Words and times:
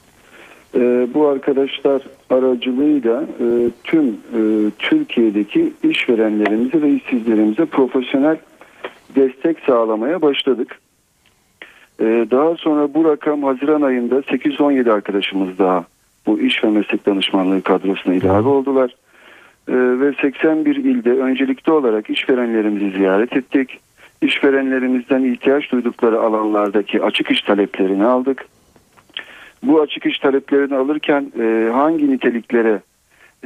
E, 0.75 1.09
bu 1.15 1.27
arkadaşlar 1.27 2.03
aracılığıyla 2.31 3.23
e, 3.23 3.47
tüm 3.85 4.17
Türkiye'deki 4.79 5.73
işverenlerimize 5.83 6.83
ve 6.83 6.91
işsizlerimize 6.91 7.65
profesyonel 7.65 8.37
destek 9.17 9.59
sağlamaya 9.67 10.23
başladık. 10.23 10.79
Daha 12.01 12.55
sonra 12.55 12.95
bu 12.95 13.05
rakam 13.05 13.43
Haziran 13.43 13.83
ayında 13.83 14.23
817 14.23 14.93
arkadaşımız 14.93 15.59
daha 15.59 15.85
bu 16.27 16.41
iş 16.41 16.65
ve 16.65 16.69
meslek 16.69 17.07
danışmanlığı 17.07 17.63
kadrosuna 17.63 18.15
ilave 18.15 18.49
oldular. 18.49 18.95
Ve 19.69 20.13
81 20.23 20.77
ilde 20.77 21.11
öncelikli 21.11 21.73
olarak 21.73 22.11
işverenlerimizi 22.11 22.97
ziyaret 22.97 23.37
ettik. 23.37 23.81
İşverenlerimizden 24.23 25.25
ihtiyaç 25.25 25.73
duydukları 25.73 26.21
alanlardaki 26.21 27.03
açık 27.03 27.31
iş 27.31 27.41
taleplerini 27.43 28.05
aldık. 28.05 28.47
Bu 29.63 29.81
açık 29.81 30.07
iş 30.07 30.19
taleplerini 30.19 30.77
alırken 30.77 31.33
e, 31.41 31.71
hangi 31.73 32.11
niteliklere, 32.11 32.81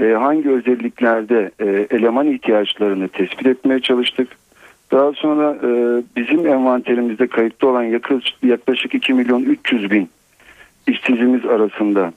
e, 0.00 0.04
hangi 0.04 0.50
özelliklerde 0.50 1.50
e, 1.60 1.86
eleman 1.97 2.26
ihtiyaçlarını 2.26 3.09
tespit 3.09 3.47
etmeye 3.47 3.80
çalıştık. 3.80 4.28
Daha 4.92 5.12
sonra 5.12 5.56
e, 5.62 6.03
bizim 6.16 6.47
envanterimizde 6.47 7.26
kayıtlı 7.26 7.69
olan 7.69 7.82
yaklaşık 8.42 8.94
2 8.94 9.14
milyon 9.14 9.42
300 9.42 9.91
bin 9.91 10.09
işsizimiz 10.86 11.44
arasında 11.44 12.12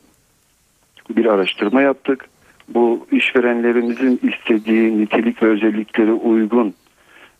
bir 1.10 1.26
araştırma 1.26 1.82
yaptık. 1.82 2.26
Bu 2.68 3.08
işverenlerimizin 3.12 4.20
istediği 4.24 5.00
nitelik 5.00 5.44
ve 5.44 5.48
özelliklere 5.48 6.12
uygun 6.12 6.74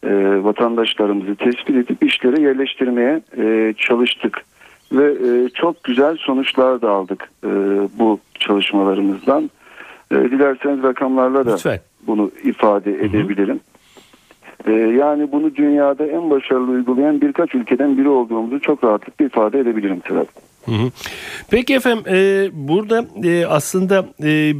e, 0.04 0.44
vatandaşlarımızı 0.44 1.36
tespit 1.36 1.76
edip 1.76 2.04
işlere 2.04 2.42
yerleştirmeye 2.42 3.22
e, 3.38 3.74
çalıştık. 3.78 4.46
Ve 4.92 5.12
e, 5.12 5.50
çok 5.50 5.84
güzel 5.84 6.18
sonuçlar 6.18 6.82
da 6.82 6.92
aldık 6.92 7.30
e, 7.44 7.50
bu 8.00 8.20
çalışmalarımızdan. 8.40 9.50
E, 10.12 10.16
dilerseniz 10.16 10.84
rakamlarla 10.84 11.46
da 11.46 11.54
Lütfen. 11.54 11.80
bunu 12.08 12.32
ifade 12.44 12.92
edebilirim. 12.92 13.60
Ee, 14.68 14.72
yani 14.72 15.32
bunu 15.32 15.56
dünyada 15.56 16.06
en 16.06 16.30
başarılı 16.30 16.72
uygulayan 16.72 17.22
birkaç 17.22 17.56
ülkeden 17.56 17.98
biri 17.98 18.10
olduğumuzu 18.10 18.60
çok 18.60 18.84
rahatlıkla 18.84 19.26
ifade 19.26 19.60
edebilirim 19.60 20.02
Sedat. 20.08 20.28
Hı 20.66 20.72
hı. 20.72 20.92
Peki 21.52 21.76
efendim 21.76 22.04
e, 22.08 22.50
burada 22.54 23.06
e, 23.24 23.46
aslında 23.46 24.06
e, 24.24 24.54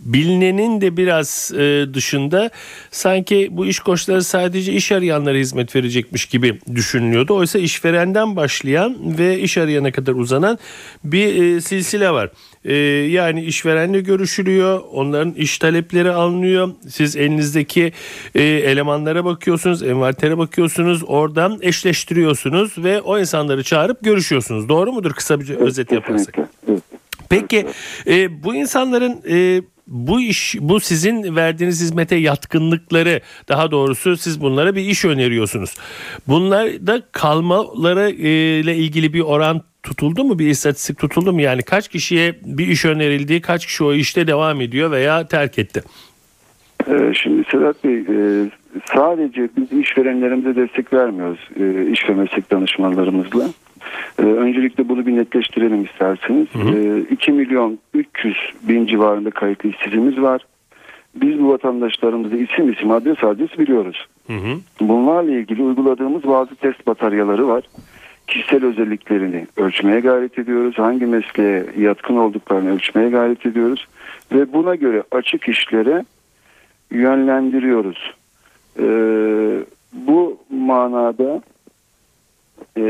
bilinenin 0.00 0.80
de 0.80 0.96
biraz 0.96 1.52
e, 1.54 1.86
dışında 1.94 2.50
sanki 2.90 3.48
bu 3.50 3.66
iş 3.66 3.78
koçları 3.78 4.24
sadece 4.24 4.72
iş 4.72 4.92
arayanlara 4.92 5.36
hizmet 5.36 5.76
verecekmiş 5.76 6.26
gibi 6.26 6.58
düşünülüyordu. 6.74 7.34
Oysa 7.34 7.58
işverenden 7.58 8.36
başlayan 8.36 9.18
ve 9.18 9.40
iş 9.40 9.58
arayana 9.58 9.92
kadar 9.92 10.12
uzanan 10.12 10.58
bir 11.04 11.42
e, 11.42 11.60
silsile 11.60 12.10
var. 12.10 12.30
E, 12.64 12.74
yani 13.10 13.44
işverenle 13.44 14.00
görüşülüyor, 14.00 14.80
onların 14.92 15.32
iş 15.32 15.58
talepleri 15.58 16.10
alınıyor. 16.10 16.70
Siz 16.88 17.16
elinizdeki 17.16 17.92
e, 18.34 18.42
elemanlara 18.42 19.24
bakıyorsunuz, 19.24 19.82
envantere 19.82 20.38
bakıyorsunuz, 20.38 21.02
oradan 21.06 21.58
eşleştiriyorsunuz 21.62 22.78
ve 22.78 23.00
o 23.00 23.18
insanları 23.18 23.62
çağırıp 23.62 24.04
görüşüyorsunuz. 24.04 24.68
Doğru 24.68 24.92
mudur 24.92 25.12
kısa 25.12 25.40
bir 25.40 25.48
özet 25.48 25.92
yaparsak? 25.92 26.34
Peki 27.28 27.66
e, 28.06 28.42
bu 28.44 28.54
insanların 28.54 29.20
e, 29.28 29.62
bu 29.90 30.20
iş 30.20 30.56
bu 30.60 30.80
sizin 30.80 31.36
verdiğiniz 31.36 31.80
hizmete 31.80 32.16
yatkınlıkları 32.16 33.20
daha 33.48 33.70
doğrusu 33.70 34.16
siz 34.16 34.40
bunlara 34.40 34.74
bir 34.74 34.82
iş 34.82 35.04
öneriyorsunuz. 35.04 35.74
Bunlarda 36.28 37.02
kalmaları 37.12 38.10
e, 38.10 38.60
ile 38.60 38.76
ilgili 38.76 39.12
bir 39.12 39.20
oran 39.20 39.62
tutuldu 39.82 40.24
mu 40.24 40.38
bir 40.38 40.46
istatistik 40.46 40.98
tutuldu 40.98 41.32
mu 41.32 41.40
yani 41.40 41.62
kaç 41.62 41.88
kişiye 41.88 42.34
bir 42.42 42.66
iş 42.66 42.84
önerildi 42.84 43.40
kaç 43.40 43.66
kişi 43.66 43.84
o 43.84 43.92
işte 43.92 44.26
devam 44.26 44.60
ediyor 44.60 44.90
veya 44.90 45.28
terk 45.28 45.58
etti? 45.58 45.82
Ee, 46.88 47.12
Şimdi 47.14 47.44
Sedat 47.50 47.84
Bey 47.84 47.98
e, 47.98 48.50
sadece 48.94 49.48
biz 49.56 49.78
işverenlerimize 49.78 50.56
destek 50.56 50.92
vermiyoruz 50.92 51.48
e, 51.60 51.90
iş 51.90 52.08
ve 52.08 52.14
meslek 52.14 52.50
danışmanlarımızla. 52.50 53.48
E, 54.18 54.22
Öncelikle 54.22 54.88
bunu 54.88 55.06
bir 55.06 55.16
netleştirelim 55.16 55.84
isterseniz. 55.84 56.46
E, 56.74 57.00
2 57.10 57.32
milyon 57.32 57.78
300 57.94 58.36
bin 58.62 58.86
civarında 58.86 59.30
kayıtlı 59.30 59.68
işsizimiz 59.68 60.22
var. 60.22 60.42
Biz 61.14 61.40
bu 61.40 61.48
vatandaşlarımızı 61.48 62.36
isim 62.36 62.72
isim 62.72 62.90
adres 62.90 63.24
adres 63.24 63.58
biliyoruz. 63.58 64.06
Hı 64.26 64.32
hı. 64.32 64.56
Bunlarla 64.80 65.30
ilgili 65.30 65.62
uyguladığımız 65.62 66.24
bazı 66.24 66.54
test 66.54 66.86
bataryaları 66.86 67.48
var. 67.48 67.64
Kişisel 68.26 68.64
özelliklerini 68.64 69.46
ölçmeye 69.56 70.00
gayret 70.00 70.38
ediyoruz. 70.38 70.78
Hangi 70.78 71.06
mesleğe 71.06 71.66
yatkın 71.78 72.16
olduklarını 72.16 72.74
ölçmeye 72.74 73.10
gayret 73.10 73.46
ediyoruz. 73.46 73.86
Ve 74.32 74.52
buna 74.52 74.74
göre 74.74 75.02
açık 75.10 75.48
işlere 75.48 76.04
yönlendiriyoruz. 76.90 78.14
Ee, 78.78 78.84
bu 79.92 80.38
manada 80.50 81.42
e, 82.76 82.82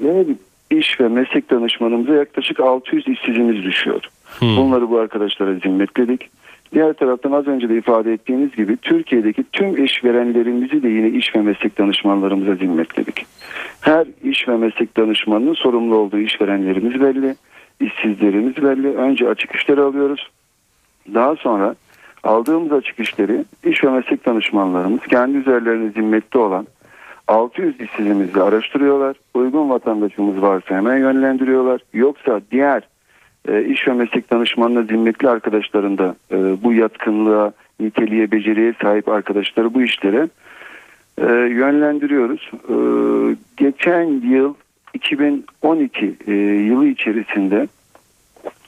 yine 0.00 0.24
bir 0.28 0.36
iş 0.78 1.00
ve 1.00 1.08
meslek 1.08 1.50
danışmanımıza 1.50 2.14
yaklaşık 2.14 2.60
600 2.60 3.08
işsizimiz 3.08 3.64
düşüyor. 3.64 4.00
Hmm. 4.38 4.56
Bunları 4.56 4.90
bu 4.90 4.98
arkadaşlara 4.98 5.54
zimmetledik. 5.54 6.30
Diğer 6.72 6.92
taraftan 6.92 7.32
az 7.32 7.46
önce 7.46 7.68
de 7.68 7.76
ifade 7.76 8.12
ettiğiniz 8.12 8.56
gibi 8.56 8.76
Türkiye'deki 8.76 9.44
tüm 9.52 9.84
işverenlerimizi 9.84 10.82
de 10.82 10.88
yine 10.88 11.08
iş 11.08 11.36
ve 11.36 11.40
meslek 11.40 11.78
danışmanlarımıza 11.78 12.54
zimmetledik. 12.54 13.26
Her 13.80 14.06
iş 14.24 14.48
ve 14.48 14.56
meslek 14.56 14.96
danışmanının 14.96 15.54
sorumlu 15.54 15.94
olduğu 15.94 16.18
işverenlerimiz 16.18 17.00
belli, 17.00 17.36
işsizlerimiz 17.80 18.56
belli. 18.56 18.88
Önce 18.88 19.28
açık 19.28 19.54
işleri 19.54 19.80
alıyoruz. 19.80 20.30
Daha 21.14 21.36
sonra 21.36 21.74
aldığımız 22.24 22.72
açık 22.72 23.00
işleri 23.00 23.44
iş 23.64 23.84
ve 23.84 23.90
meslek 23.90 24.26
danışmanlarımız 24.26 25.00
kendi 25.00 25.38
üzerlerine 25.38 25.90
zimmetli 25.90 26.38
olan 26.38 26.66
600 27.28 27.80
işsizimizi 27.80 28.42
araştırıyorlar. 28.42 29.16
Uygun 29.34 29.70
vatandaşımız 29.70 30.42
varsa 30.42 30.74
hemen 30.74 30.96
yönlendiriyorlar. 30.96 31.80
Yoksa 31.92 32.40
diğer 32.50 32.82
e, 33.48 33.64
iş 33.64 33.88
ve 33.88 33.92
meslek 33.92 34.30
danışmanına 34.30 34.82
zimmetli 34.82 35.28
arkadaşlarında 35.28 36.16
e, 36.32 36.36
bu 36.36 36.72
yatkınlığa, 36.72 37.52
niteliğe, 37.80 38.30
beceriye 38.30 38.74
sahip 38.82 39.08
arkadaşları 39.08 39.74
bu 39.74 39.82
işlere 39.82 40.28
e, 41.18 41.26
yönlendiriyoruz. 41.32 42.50
E, 42.68 42.76
geçen 43.56 44.04
yıl 44.30 44.54
2012 44.94 46.14
e, 46.26 46.32
yılı 46.34 46.86
içerisinde 46.86 47.68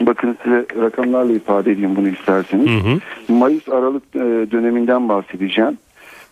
bakın 0.01 0.37
size 0.43 0.67
rakamlarla 0.81 1.33
ifade 1.33 1.73
edeyim 1.73 1.97
bunu 1.97 2.09
isterseniz. 2.09 2.67
Hı 2.67 2.89
hı. 2.89 2.99
Mayıs 3.33 3.69
Aralık 3.69 4.03
e, 4.15 4.51
döneminden 4.51 5.09
bahsedeceğim. 5.09 5.79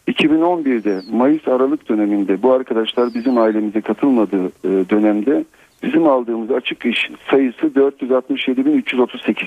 2011'de 0.08 1.00
Mayıs 1.12 1.48
Aralık 1.48 1.88
döneminde 1.88 2.42
bu 2.42 2.52
arkadaşlar 2.52 3.14
bizim 3.14 3.38
ailemize 3.38 3.80
katılmadığı 3.80 4.46
e, 4.46 4.90
dönemde 4.90 5.44
bizim 5.82 6.08
aldığımız 6.08 6.50
açık 6.50 6.86
iş 6.86 7.10
sayısı 7.30 7.66
467.338. 7.66 9.46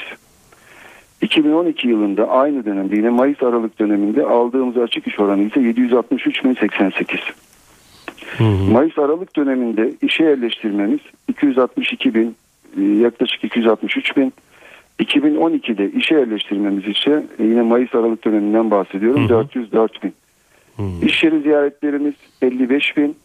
2012 1.21 1.87
yılında 1.87 2.29
aynı 2.29 2.65
dönemde 2.65 2.95
yine 2.95 3.09
Mayıs 3.09 3.43
Aralık 3.43 3.79
döneminde 3.79 4.25
aldığımız 4.25 4.77
açık 4.77 5.07
iş 5.07 5.19
oranı 5.19 5.43
ise 5.43 5.59
763.088. 5.59 7.19
Hı 8.37 8.43
hı. 8.43 8.71
Mayıs 8.71 8.97
Aralık 8.97 9.35
döneminde 9.35 9.93
işe 10.01 10.23
yerleştirmemiz 10.23 10.99
262 11.27 12.13
bin 12.13 12.35
e, 12.77 12.81
yaklaşık 12.81 13.43
263 13.43 14.17
bin. 14.17 14.33
2012'de 14.99 15.91
işe 15.91 16.15
yerleştirmemiz 16.15 16.87
ise 16.87 17.23
e, 17.39 17.43
yine 17.43 17.61
Mayıs 17.61 17.95
Aralık 17.95 18.25
döneminden 18.25 18.71
bahsediyorum 18.71 19.21
Hı 19.21 19.25
hı. 19.25 19.29
404 19.29 20.03
bin. 20.03 20.13
Hı. 20.77 21.05
İş 21.05 21.23
yeri 21.23 21.41
ziyaretlerimiz 21.41 22.13
55 22.41 22.97
bin. 22.97 23.15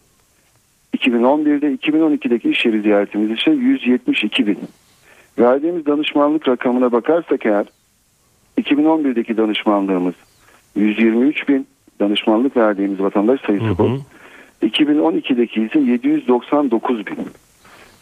2011'de 0.97 1.75
2012'deki 1.75 2.49
iş 2.49 2.65
yeri 2.65 2.81
ziyaretimiz 2.81 3.39
ise 3.39 3.51
172 3.51 4.47
bin. 4.47 4.57
Verdiğimiz 5.39 5.85
danışmanlık 5.85 6.47
rakamına 6.47 6.91
bakarsak 6.91 7.45
eğer 7.45 7.65
2011'deki 8.57 9.37
danışmanlığımız 9.37 10.13
123 10.75 11.49
bin 11.49 11.67
danışmanlık 11.99 12.57
verdiğimiz 12.57 12.99
vatandaş 12.99 13.41
sayısı 13.41 13.65
Hı 13.65 13.77
bu. 13.77 13.89
hı. 13.89 13.97
2012'deki 14.63 15.61
ise 15.61 15.79
799 15.79 17.07
bin. 17.07 17.17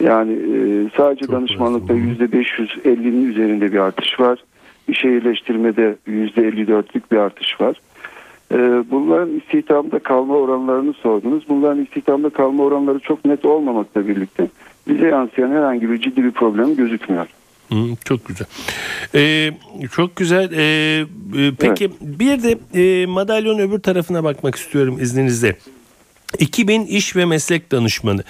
Yani 0.00 0.32
e, 0.32 0.90
sadece 0.96 1.26
Çok 1.26 1.34
danışmanlıkta 1.34 1.94
fazla. 1.94 2.24
%550'nin 2.24 3.30
üzerinde 3.30 3.72
bir 3.72 3.78
artış 3.78 4.20
var. 4.20 4.38
İş 4.88 5.04
yerleştirmede 5.04 5.96
%54'lük 6.08 7.02
bir 7.12 7.16
artış 7.16 7.60
var. 7.60 7.76
E, 8.52 8.56
bunların 8.90 9.36
istihdamda 9.38 9.98
kalma 9.98 10.34
oranlarını 10.34 10.92
sordunuz. 10.92 11.44
Bunların 11.48 11.84
istihdamda 11.84 12.30
kalma 12.30 12.64
oranları 12.64 12.98
çok 12.98 13.24
net 13.24 13.44
olmamakla 13.44 14.08
birlikte 14.08 14.48
bize 14.88 15.06
yansıyan 15.06 15.50
herhangi 15.50 15.90
bir 15.90 16.00
ciddi 16.00 16.24
bir 16.24 16.30
problem 16.30 16.76
gözükmüyor. 16.76 17.26
Hı, 17.68 17.76
çok 18.04 18.26
güzel. 18.26 18.46
Ee, 19.14 19.50
çok 19.92 20.16
güzel. 20.16 20.52
Ee, 20.52 21.04
e, 21.36 21.52
peki 21.60 21.90
bir 22.00 22.42
de 22.42 22.58
e, 22.74 23.06
madalyonun 23.06 23.58
öbür 23.58 23.78
tarafına 23.78 24.24
bakmak 24.24 24.54
istiyorum 24.54 24.98
izninizle. 25.00 25.56
2000 26.38 26.86
iş 26.86 27.16
ve 27.16 27.24
meslek 27.24 27.72
danışmanı. 27.72 28.22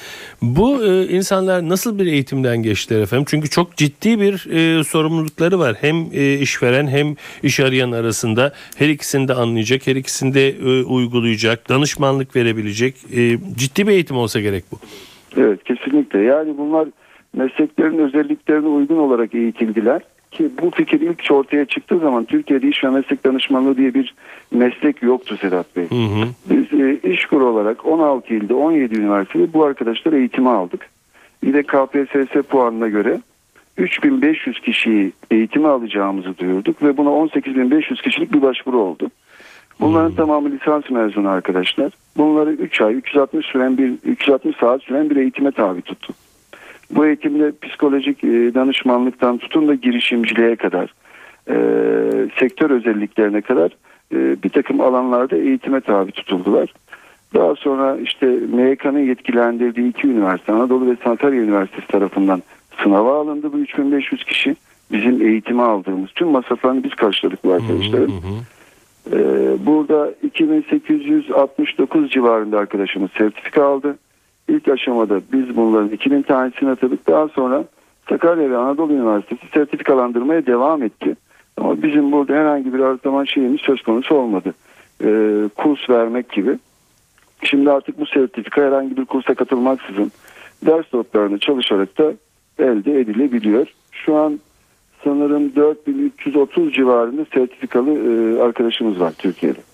Bu 0.43 0.85
e, 0.85 1.09
insanlar 1.09 1.69
nasıl 1.69 1.99
bir 1.99 2.07
eğitimden 2.07 2.63
geçtiler 2.63 3.01
efendim? 3.01 3.27
Çünkü 3.29 3.51
çok 3.51 3.77
ciddi 3.77 4.21
bir 4.21 4.51
e, 4.51 4.85
sorumlulukları 4.85 5.59
var. 5.59 5.77
Hem 5.81 5.97
e, 6.13 6.35
işveren 6.35 6.87
hem 6.87 7.17
iş 7.43 7.61
arayan 7.61 7.93
arasında 7.93 8.53
her 8.77 8.89
ikisini 8.89 9.29
de 9.29 9.35
anlayacak, 9.35 9.87
her 9.87 9.97
ikisini 9.97 10.35
de 10.35 10.49
e, 10.49 10.83
uygulayacak, 10.83 11.69
danışmanlık 11.69 12.37
verebilecek. 12.37 12.95
E, 13.17 13.39
ciddi 13.57 13.87
bir 13.87 13.93
eğitim 13.93 14.17
olsa 14.17 14.41
gerek 14.41 14.65
bu. 14.73 14.77
Evet 15.37 15.65
kesinlikle. 15.65 16.19
Yani 16.21 16.59
bunlar 16.59 16.89
mesleklerin 17.37 17.99
özelliklerine 17.99 18.67
uygun 18.69 18.99
olarak 18.99 19.35
eğitildiler. 19.35 20.03
Ki 20.33 20.51
bu 20.63 20.71
fikir 20.71 21.01
ilk 21.01 21.31
ortaya 21.31 21.65
çıktığı 21.65 21.99
zaman 21.99 22.25
Türkiye'de 22.25 22.69
iş 22.69 22.85
ve 22.85 22.89
meslek 22.89 23.25
danışmanlığı 23.25 23.77
diye 23.77 23.95
bir 23.95 24.15
meslek 24.51 25.03
yoktu 25.03 25.37
Sedat 25.41 25.77
Bey. 25.77 25.85
Hı 25.91 25.95
hı. 25.95 26.29
Biz 26.51 26.81
e, 26.81 27.13
İşkur 27.13 27.41
olarak 27.41 27.87
16 27.87 28.35
ilde 28.35 28.55
17 28.55 28.99
üniversitede 28.99 29.53
bu 29.53 29.65
arkadaşlar 29.65 30.13
eğitimi 30.13 30.49
aldık. 30.49 30.89
Bir 31.43 31.55
de 31.55 31.63
KPSS 31.63 32.49
puanına 32.49 32.89
göre 32.89 33.21
3500 33.77 34.61
kişiyi 34.61 35.13
eğitime 35.31 35.69
alacağımızı 35.69 36.39
duyurduk 36.39 36.83
ve 36.83 36.97
buna 36.97 37.11
18500 37.11 38.03
kişilik 38.03 38.33
bir 38.33 38.43
başvuru 38.43 38.79
oldu. 38.79 39.11
Bunların 39.81 40.15
tamamı 40.15 40.51
lisans 40.51 40.91
mezunu 40.91 41.29
arkadaşlar. 41.29 41.93
Bunları 42.17 42.53
3 42.53 42.81
ay 42.81 42.95
360 42.95 43.47
süren 43.47 43.79
bir 43.79 43.93
360 44.05 44.57
saat 44.57 44.83
süren 44.83 45.11
bir 45.11 45.17
eğitime 45.17 45.51
tabi 45.51 45.83
tuttuk. 45.83 46.17
Bu 46.93 47.07
eğitimde 47.07 47.53
psikolojik 47.63 48.25
e, 48.25 48.55
danışmanlıktan 48.55 49.39
tutun 49.39 49.69
da 49.69 49.75
girişimciliğe 49.75 50.57
kadar 50.57 50.95
e, 51.49 51.57
sektör 52.39 52.71
özelliklerine 52.71 53.41
kadar 53.41 53.71
e, 54.15 54.43
bir 54.43 54.49
takım 54.49 54.81
alanlarda 54.81 55.37
eğitime 55.37 55.81
tabi 55.81 56.13
tutuldular. 56.13 56.73
Daha 57.35 57.55
sonra 57.55 57.97
işte 57.97 58.27
MYK'nın 58.27 58.99
yetkilendirdiği 58.99 59.91
iki 59.91 60.09
üniversite 60.09 60.53
Anadolu 60.53 60.91
ve 60.91 60.97
Sakarya 61.05 61.43
Üniversitesi 61.43 61.87
tarafından 61.87 62.43
sınava 62.83 63.21
alındı 63.21 63.53
bu 63.53 63.59
3500 63.59 64.25
kişi. 64.25 64.57
Bizim 64.93 65.23
eğitime 65.23 65.63
aldığımız 65.63 66.11
tüm 66.11 66.29
masraflarını 66.29 66.85
biz 66.85 66.95
karşıladık 66.95 67.45
bu. 67.45 67.53
Hı 67.53 67.57
hı. 67.57 68.43
Ee, 69.13 69.67
burada 69.67 70.13
2869 70.23 72.11
civarında 72.11 72.59
arkadaşımız 72.59 73.11
sertifika 73.19 73.65
aldı. 73.65 73.99
İlk 74.49 74.69
aşamada 74.69 75.21
biz 75.33 75.57
bunların 75.57 75.89
2000 75.89 76.23
tanesini 76.23 76.71
atadık. 76.71 77.09
Daha 77.09 77.29
sonra 77.29 77.65
Sakarya 78.09 78.51
ve 78.51 78.57
Anadolu 78.57 78.93
Üniversitesi 78.93 79.47
sertifikalandırmaya 79.55 80.47
devam 80.47 80.83
etti. 80.83 81.17
Ama 81.57 81.83
bizim 81.83 82.13
burada 82.13 82.35
herhangi 82.35 82.75
bir 82.75 82.81
arıtlama 82.81 83.27
şeyimiz 83.27 83.61
söz 83.61 83.83
konusu 83.83 84.15
olmadı. 84.15 84.55
Ee, 85.05 85.49
kurs 85.57 85.91
vermek 85.91 86.33
gibi. 86.33 86.59
Şimdi 87.43 87.71
artık 87.71 88.01
bu 88.01 88.07
sertifika 88.07 88.63
herhangi 88.63 88.97
bir 88.97 89.05
kursa 89.05 89.35
katılmaksızın 89.35 90.13
ders 90.67 90.95
notlarını 90.95 91.39
çalışarak 91.39 91.99
da 91.99 92.13
elde 92.59 93.01
edilebiliyor. 93.01 93.67
Şu 93.93 94.17
an 94.17 94.41
sanırım 95.05 95.57
4330 95.57 96.73
civarında 96.73 97.25
sertifikalı 97.35 97.91
e, 97.91 98.43
arkadaşımız 98.43 99.01
var 99.01 99.13
Türkiye'de 99.19 99.72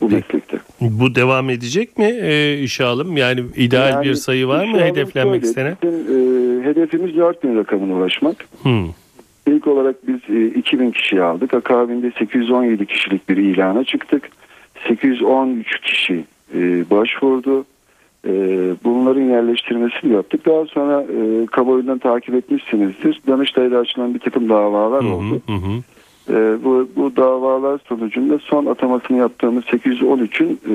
bu 0.00 0.08
meslekte. 0.08 0.58
Bu 0.80 1.14
devam 1.14 1.50
edecek 1.50 1.98
mi 1.98 2.04
e, 2.04 2.58
işe 2.62 2.84
alım? 2.84 3.16
Yani 3.16 3.40
ideal 3.56 3.90
Yani 3.90 4.04
bir 4.04 4.14
sayı 4.14 4.48
var 4.48 4.64
mı 4.64 4.80
hedeflenmek 4.80 5.42
istenen? 5.44 5.72
E, 5.72 6.64
hedefimiz 6.64 7.16
4000 7.16 7.56
rakamına 7.56 7.94
ulaşmak. 7.94 8.36
Hı. 8.62 8.84
İlk 9.46 9.66
olarak 9.66 9.96
biz 10.08 10.36
e, 10.36 10.46
2000 10.58 10.90
kişi 10.90 11.22
aldık. 11.22 11.54
Akabinde 11.54 12.12
817 12.18 12.86
kişilik 12.86 13.28
bir 13.28 13.36
ilana 13.36 13.84
çıktık. 13.84 14.30
813 14.88 15.80
kişi 15.80 16.24
e, 16.54 16.90
başvurdu. 16.90 17.64
E, 18.26 18.30
bunların 18.84 19.22
yerleştirmesini 19.22 20.12
yaptık. 20.12 20.46
Daha 20.46 20.64
sonra 20.66 21.02
e, 21.02 21.46
kamuoyundan 21.46 21.98
takip 21.98 22.34
etmişsinizdir. 22.34 23.20
Danıştay'da 23.26 23.78
açılan 23.78 24.14
bir 24.14 24.18
takım 24.18 24.48
davalar 24.48 25.04
Hı 25.04 25.08
oldu. 25.08 25.40
hı, 25.46 25.52
bu, 26.64 26.88
bu 26.96 27.16
davalar 27.16 27.80
sonucunda 27.88 28.38
son 28.38 28.66
atamasını 28.66 29.18
yaptığımız 29.18 29.64
813'ün 29.64 30.60
e, 30.68 30.74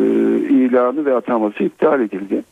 ilanı 0.53 1.05
ve 1.05 1.15
ataması 1.15 1.63
iptal 1.63 2.01
edildi. 2.01 2.43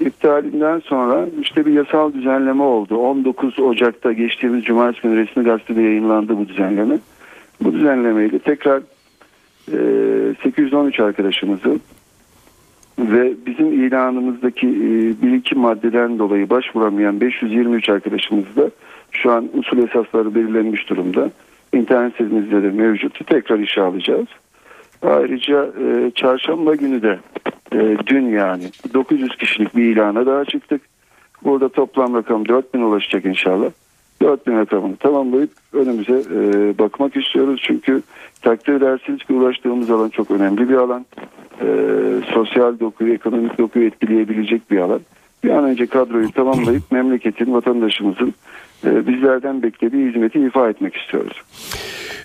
İptalinden 0.00 0.78
sonra 0.78 1.26
işte 1.40 1.66
bir 1.66 1.72
yasal 1.72 2.12
düzenleme 2.12 2.62
oldu. 2.62 2.96
19 2.96 3.58
Ocak'ta 3.58 4.12
geçtiğimiz 4.12 4.64
Cumartesi 4.64 5.02
günü 5.02 5.16
resmi 5.16 5.44
gazetede 5.44 5.82
yayınlandı 5.82 6.38
bu 6.38 6.48
düzenleme. 6.48 6.98
Bu 7.60 7.72
düzenlemeyle 7.72 8.38
tekrar 8.38 8.82
e, 9.72 10.34
813 10.42 11.00
arkadaşımızı 11.00 11.78
ve 12.98 13.34
bizim 13.46 13.86
ilanımızdaki 13.86 14.66
e, 14.66 15.22
bir 15.22 15.32
iki 15.32 15.54
maddeden 15.54 16.18
dolayı 16.18 16.50
başvuramayan 16.50 17.20
523 17.20 17.88
arkadaşımız 17.88 18.56
da 18.56 18.70
şu 19.10 19.32
an 19.32 19.48
usul 19.54 19.78
esasları 19.78 20.34
belirlenmiş 20.34 20.90
durumda. 20.90 21.30
İnternet 21.76 22.12
sitemizde 22.12 22.62
de 22.62 22.70
mevcut. 22.70 23.26
Tekrar 23.26 23.58
işe 23.58 23.82
alacağız. 23.82 24.26
Ayrıca 25.02 25.64
e, 25.64 26.10
çarşamba 26.10 26.74
günü 26.74 27.02
de 27.02 27.18
e, 27.72 27.96
dün 28.06 28.28
yani 28.28 28.64
900 28.94 29.36
kişilik 29.36 29.76
bir 29.76 29.84
ilana 29.84 30.26
daha 30.26 30.44
çıktık. 30.44 30.80
Burada 31.44 31.68
toplam 31.68 32.14
rakam 32.14 32.48
4000 32.48 32.80
ulaşacak 32.80 33.24
inşallah. 33.24 33.70
4000 34.22 34.58
rakamını 34.58 34.96
tamamlayıp 34.96 35.50
önümüze 35.72 36.22
e, 36.34 36.78
bakmak 36.78 37.16
istiyoruz. 37.16 37.62
Çünkü 37.66 38.02
takdir 38.42 38.72
edersiniz 38.72 39.24
ki 39.24 39.32
ulaştığımız 39.32 39.90
alan 39.90 40.08
çok 40.08 40.30
önemli 40.30 40.68
bir 40.68 40.74
alan. 40.74 41.06
E, 41.60 41.66
sosyal 42.34 42.80
dokuyu, 42.80 43.14
ekonomik 43.14 43.58
dokuyu 43.58 43.86
etkileyebilecek 43.86 44.70
bir 44.70 44.78
alan. 44.78 45.00
Bir 45.44 45.50
an 45.50 45.64
önce 45.64 45.86
kadroyu 45.86 46.32
tamamlayıp 46.32 46.92
memleketin, 46.92 47.52
vatandaşımızın 47.52 48.34
bizlerden 48.84 49.62
beklediği 49.62 50.08
hizmeti 50.08 50.38
ifa 50.40 50.70
etmek 50.70 50.96
istiyoruz. 50.96 51.42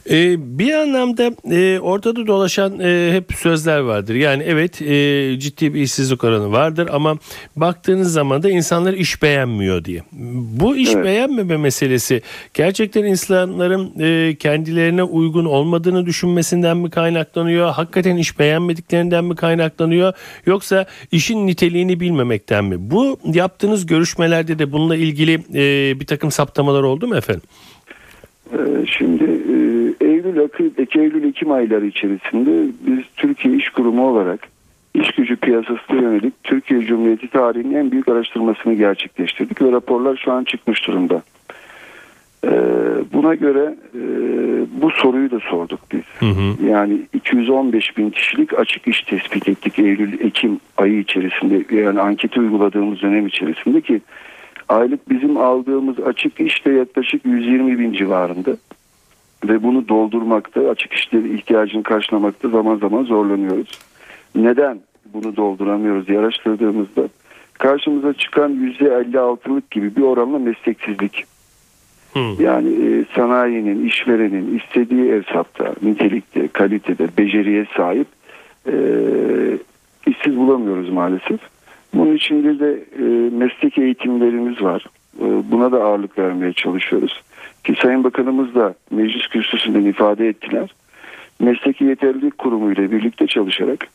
Ee, 0.10 0.36
bir 0.60 0.74
anlamda 0.74 1.31
e, 1.55 1.79
ortada 1.79 2.27
dolaşan 2.27 2.79
e, 2.79 3.13
hep 3.13 3.34
sözler 3.34 3.79
vardır. 3.79 4.15
Yani 4.15 4.43
evet 4.43 4.81
e, 4.81 5.39
ciddi 5.39 5.74
bir 5.74 5.81
işsizlik 5.81 6.24
oranı 6.24 6.51
vardır 6.51 6.89
ama 6.91 7.17
baktığınız 7.55 8.13
zaman 8.13 8.43
da 8.43 8.50
insanlar 8.50 8.93
iş 8.93 9.24
beğenmiyor 9.24 9.86
diye. 9.86 10.03
Bu 10.62 10.75
iş 10.75 10.89
Evet. 10.96 11.05
beğenmeme 11.05 11.58
meselesi 11.58 12.22
gerçekten 12.53 13.03
insanların 13.03 13.91
e, 14.00 14.36
kendilerine 14.36 15.03
uygun 15.03 15.46
olmadığını 15.46 16.05
düşünmesinden 16.05 16.77
mi 16.77 16.89
kaynaklanıyor? 16.89 17.72
Hakikaten 17.72 18.17
iş 18.17 18.39
beğenmediklerinden 18.39 19.25
mi 19.25 19.36
kaynaklanıyor? 19.36 20.13
Yoksa 20.46 20.86
işin 21.12 21.48
niteliğini 21.48 22.00
bilmemekten 22.00 22.65
mi? 22.65 22.75
Bu 22.79 23.20
yaptığınız 23.34 23.86
görüşmelerde 23.86 24.60
de 24.60 24.72
bununla 24.72 24.96
ilgili 24.96 25.34
e, 25.34 26.00
bir 26.00 26.05
takım 26.05 26.31
saptamalar 26.41 26.83
oldu 26.83 27.07
mu 27.07 27.15
efendim? 27.15 27.43
Ee, 28.53 28.57
Şimdi 28.86 29.24
e, 29.24 29.55
Eylül, 30.05 30.38
Eylül, 30.95 31.24
Ekim 31.24 31.51
ayları 31.51 31.86
içerisinde 31.86 32.71
biz 32.88 33.05
Türkiye 33.15 33.55
İş 33.55 33.69
Kurumu 33.69 34.07
olarak 34.07 34.39
iş 34.93 35.12
gücü 35.12 35.36
piyasasına 35.36 36.01
yönelik 36.01 36.43
Türkiye 36.43 36.81
Cumhuriyeti 36.81 37.27
tarihinin 37.27 37.75
en 37.75 37.91
büyük 37.91 38.07
araştırmasını 38.07 38.74
gerçekleştirdik 38.74 39.62
ve 39.62 39.71
raporlar 39.71 40.21
şu 40.25 40.31
an 40.31 40.43
çıkmış 40.43 40.88
durumda. 40.88 41.24
Ee, 42.45 42.51
Buna 43.13 43.36
göre 43.36 43.75
e, 43.95 44.01
bu 44.81 44.91
soruyu 44.91 45.31
da 45.31 45.39
sorduk 45.39 45.79
biz. 45.91 46.03
Hı 46.19 46.25
hı. 46.25 46.65
Yani 46.69 47.01
215 47.13 47.98
bin 47.98 48.10
kişilik 48.10 48.60
açık 48.60 48.88
iş 48.88 49.01
tespit 49.01 49.48
ettik 49.48 49.79
Eylül-Ekim 49.79 50.60
ayı 50.77 51.00
içerisinde 51.00 51.75
yani 51.75 52.01
anketi 52.01 52.39
uyguladığımız 52.39 53.01
dönem 53.01 53.27
içerisinde 53.27 53.81
ki 53.81 54.01
aylık 54.71 55.09
bizim 55.09 55.37
aldığımız 55.37 55.99
açık 55.99 56.39
iş 56.39 56.65
de 56.65 56.71
yaklaşık 56.71 57.25
120 57.25 57.79
bin 57.79 57.93
civarında 57.93 58.57
ve 59.47 59.63
bunu 59.63 59.87
doldurmakta 59.87 60.61
açık 60.61 60.93
işleri 60.93 61.35
ihtiyacını 61.35 61.83
karşılamakta 61.83 62.49
zaman 62.49 62.75
zaman 62.75 63.03
zorlanıyoruz. 63.03 63.79
Neden 64.35 64.79
bunu 65.13 65.35
dolduramıyoruz 65.35 66.07
diye 66.07 66.19
araştırdığımızda 66.19 67.09
karşımıza 67.53 68.13
çıkan 68.13 68.51
%56'lık 68.51 69.71
gibi 69.71 69.95
bir 69.95 70.01
oranla 70.01 70.39
mesleksizlik 70.39 71.25
Hı. 72.13 72.19
yani 72.43 72.69
e, 72.69 73.05
sanayinin, 73.15 73.87
işverenin 73.87 74.59
istediği 74.59 75.11
hesapta, 75.11 75.73
nitelikte, 75.81 76.47
kalitede, 76.47 77.07
beceriye 77.17 77.65
sahip 77.77 78.07
e, 78.67 78.75
işsiz 80.07 80.37
bulamıyoruz 80.37 80.89
maalesef. 80.89 81.39
Bunun 81.93 82.15
içinde 82.15 82.60
de 82.60 82.83
e, 83.00 83.29
meslek 83.36 83.77
eğitimlerimiz 83.77 84.62
var. 84.62 84.86
E, 85.19 85.51
buna 85.51 85.71
da 85.71 85.83
ağırlık 85.83 86.17
vermeye 86.17 86.53
çalışıyoruz. 86.53 87.21
Ki 87.63 87.75
Sayın 87.81 88.03
Bakanımız 88.03 88.55
da 88.55 88.74
meclis 88.91 89.27
kürsüsünden 89.27 89.86
ifade 89.86 90.27
ettiler. 90.27 90.74
Mesleki 91.39 91.83
Yeterlilik 91.83 92.38
Kurumu 92.38 92.71
ile 92.71 92.91
birlikte 92.91 93.27
çalışarak 93.27 93.88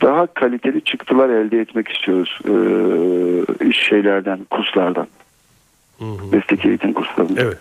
daha 0.00 0.26
kaliteli 0.26 0.80
çıktılar 0.80 1.28
elde 1.28 1.60
etmek 1.60 1.88
istiyoruz 1.88 2.38
e, 2.44 3.68
iş 3.68 3.76
şeylerden, 3.78 4.38
kurslardan, 4.50 5.06
Hı 5.98 6.04
hı. 6.04 6.36
mesleki 6.36 6.68
eğitim 6.68 6.92
kurslarından. 6.92 7.44
Evet. 7.44 7.58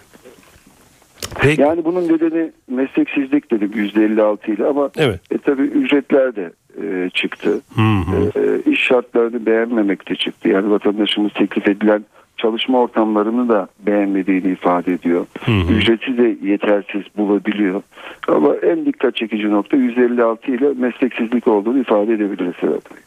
Peki. 1.42 1.62
Yani 1.62 1.86
bunun 1.86 2.04
nedeni 2.04 2.52
mesleksizlik 2.70 3.52
dedim 3.52 3.72
%56 3.76 4.52
ile 4.56 4.66
ama 4.66 4.90
Evet. 4.98 5.20
e, 5.32 5.38
tabii 5.38 5.62
ücretler 5.62 6.36
de 6.36 6.52
e, 6.84 7.10
çıktı. 7.10 7.62
Hı 7.76 7.82
hı. 7.82 8.40
E, 8.40 8.72
iş 8.72 8.82
şartlarını 8.82 9.46
beğenmemek 9.46 10.10
de 10.10 10.16
çıktı. 10.16 10.50
Yani 10.50 10.72
vatandaşımız 10.72 11.34
teklif 11.34 11.68
edilen 11.68 12.06
çalışma 12.38 12.80
ortamlarını 12.80 13.50
da 13.50 13.68
beğenmediğini 13.80 14.52
ifade 14.52 14.94
ediyor. 14.94 15.26
Hı 15.46 15.52
hı. 15.52 15.74
Ücreti 15.74 16.18
de 16.18 16.48
yetersiz 16.48 17.04
bulabiliyor. 17.18 17.82
Ama 18.28 18.56
en 18.56 18.86
dikkat 18.86 19.16
çekici 19.16 19.50
nokta 19.52 19.78
156 19.78 20.52
ile 20.52 20.74
mesleksizlik 20.78 21.48
olduğunu 21.48 21.80
ifade 21.80 22.14
edebiliriz 22.14 22.56
Sedat 22.62 22.92
Bey. 22.92 22.98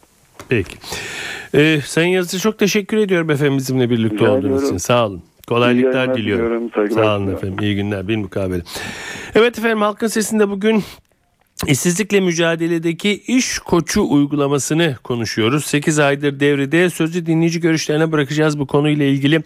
Peki. 0.48 0.76
Ee, 1.54 1.80
Sayın 1.84 2.08
Yazıcı 2.08 2.42
çok 2.42 2.58
teşekkür 2.58 2.96
ediyorum 2.96 3.30
efendim 3.30 3.56
bizimle 3.58 3.90
birlikte 3.90 4.16
Rica 4.16 4.30
olduğunuz 4.30 4.44
ediyorum. 4.44 4.66
için. 4.66 4.76
Sağ 4.76 5.06
olun. 5.06 5.22
Kolaylıklar 5.48 6.14
diliyorum. 6.14 6.70
diliyorum, 6.72 6.94
Sağ 6.94 7.16
olun 7.16 7.32
efendim. 7.34 7.56
İyi 7.60 7.76
günler. 7.76 8.08
Bir 8.08 8.16
mukabele. 8.16 8.62
Evet 9.34 9.58
efendim 9.58 9.80
halkın 9.80 10.06
sesinde 10.06 10.50
bugün 10.50 10.82
İşsizlikle 11.66 12.20
mücadeledeki 12.20 13.22
iş 13.26 13.58
koçu 13.58 14.02
uygulamasını 14.10 14.96
konuşuyoruz. 15.04 15.64
8 15.64 15.98
aydır 15.98 16.40
devrede 16.40 16.90
sözü 16.90 17.26
dinleyici 17.26 17.60
görüşlerine 17.60 18.12
bırakacağız 18.12 18.58
bu 18.58 18.66
konuyla 18.66 19.04
ilgili. 19.04 19.42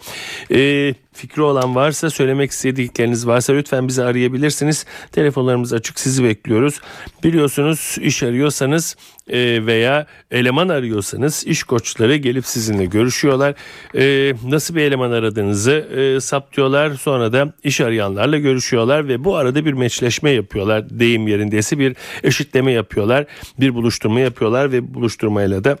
Ee, 0.51 0.93
fikri 1.13 1.41
olan 1.41 1.75
varsa 1.75 2.09
söylemek 2.09 2.51
istedikleriniz 2.51 3.27
varsa 3.27 3.53
lütfen 3.53 3.87
bizi 3.87 4.03
arayabilirsiniz. 4.03 4.85
Telefonlarımız 5.11 5.73
açık 5.73 5.99
sizi 5.99 6.23
bekliyoruz. 6.23 6.81
Biliyorsunuz 7.23 7.97
iş 8.01 8.23
arıyorsanız 8.23 8.95
e, 9.27 9.65
veya 9.65 10.07
eleman 10.31 10.69
arıyorsanız 10.69 11.47
iş 11.47 11.63
koçları 11.63 12.15
gelip 12.15 12.45
sizinle 12.45 12.85
görüşüyorlar. 12.85 13.55
E, 13.95 14.33
nasıl 14.43 14.75
bir 14.75 14.81
eleman 14.81 15.11
aradığınızı 15.11 15.71
e, 15.71 16.19
saptıyorlar. 16.19 16.91
Sonra 16.91 17.33
da 17.33 17.53
iş 17.63 17.81
arayanlarla 17.81 18.37
görüşüyorlar 18.37 19.07
ve 19.07 19.23
bu 19.23 19.35
arada 19.35 19.65
bir 19.65 19.73
meçleşme 19.73 20.31
yapıyorlar. 20.31 20.89
Deyim 20.89 21.27
yerindeyse 21.27 21.79
bir 21.79 21.95
eşitleme 22.23 22.71
yapıyorlar. 22.71 23.25
Bir 23.59 23.75
buluşturma 23.75 24.19
yapıyorlar 24.19 24.71
ve 24.71 24.93
buluşturmayla 24.93 25.63
da 25.63 25.77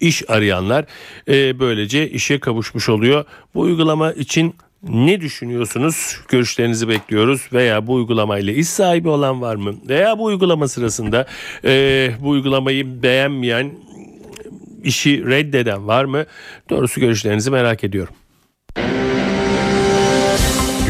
iş 0.00 0.30
arayanlar 0.30 0.84
e, 1.28 1.60
böylece 1.60 2.10
işe 2.10 2.40
kavuşmuş 2.40 2.88
oluyor. 2.88 3.24
Bu 3.54 3.60
uygulama 3.60 4.12
için 4.12 4.54
ne 4.88 5.20
düşünüyorsunuz? 5.20 6.20
Görüşlerinizi 6.28 6.88
bekliyoruz 6.88 7.48
veya 7.52 7.86
bu 7.86 7.94
uygulamayla 7.94 8.52
iş 8.52 8.68
sahibi 8.68 9.08
olan 9.08 9.42
var 9.42 9.56
mı? 9.56 9.74
Veya 9.88 10.18
bu 10.18 10.24
uygulama 10.24 10.68
sırasında 10.68 11.26
e, 11.64 12.10
bu 12.20 12.28
uygulamayı 12.28 13.02
beğenmeyen 13.02 13.72
işi 14.84 15.26
reddeden 15.26 15.86
var 15.86 16.04
mı? 16.04 16.24
Doğrusu 16.70 17.00
görüşlerinizi 17.00 17.50
merak 17.50 17.84
ediyorum. 17.84 18.14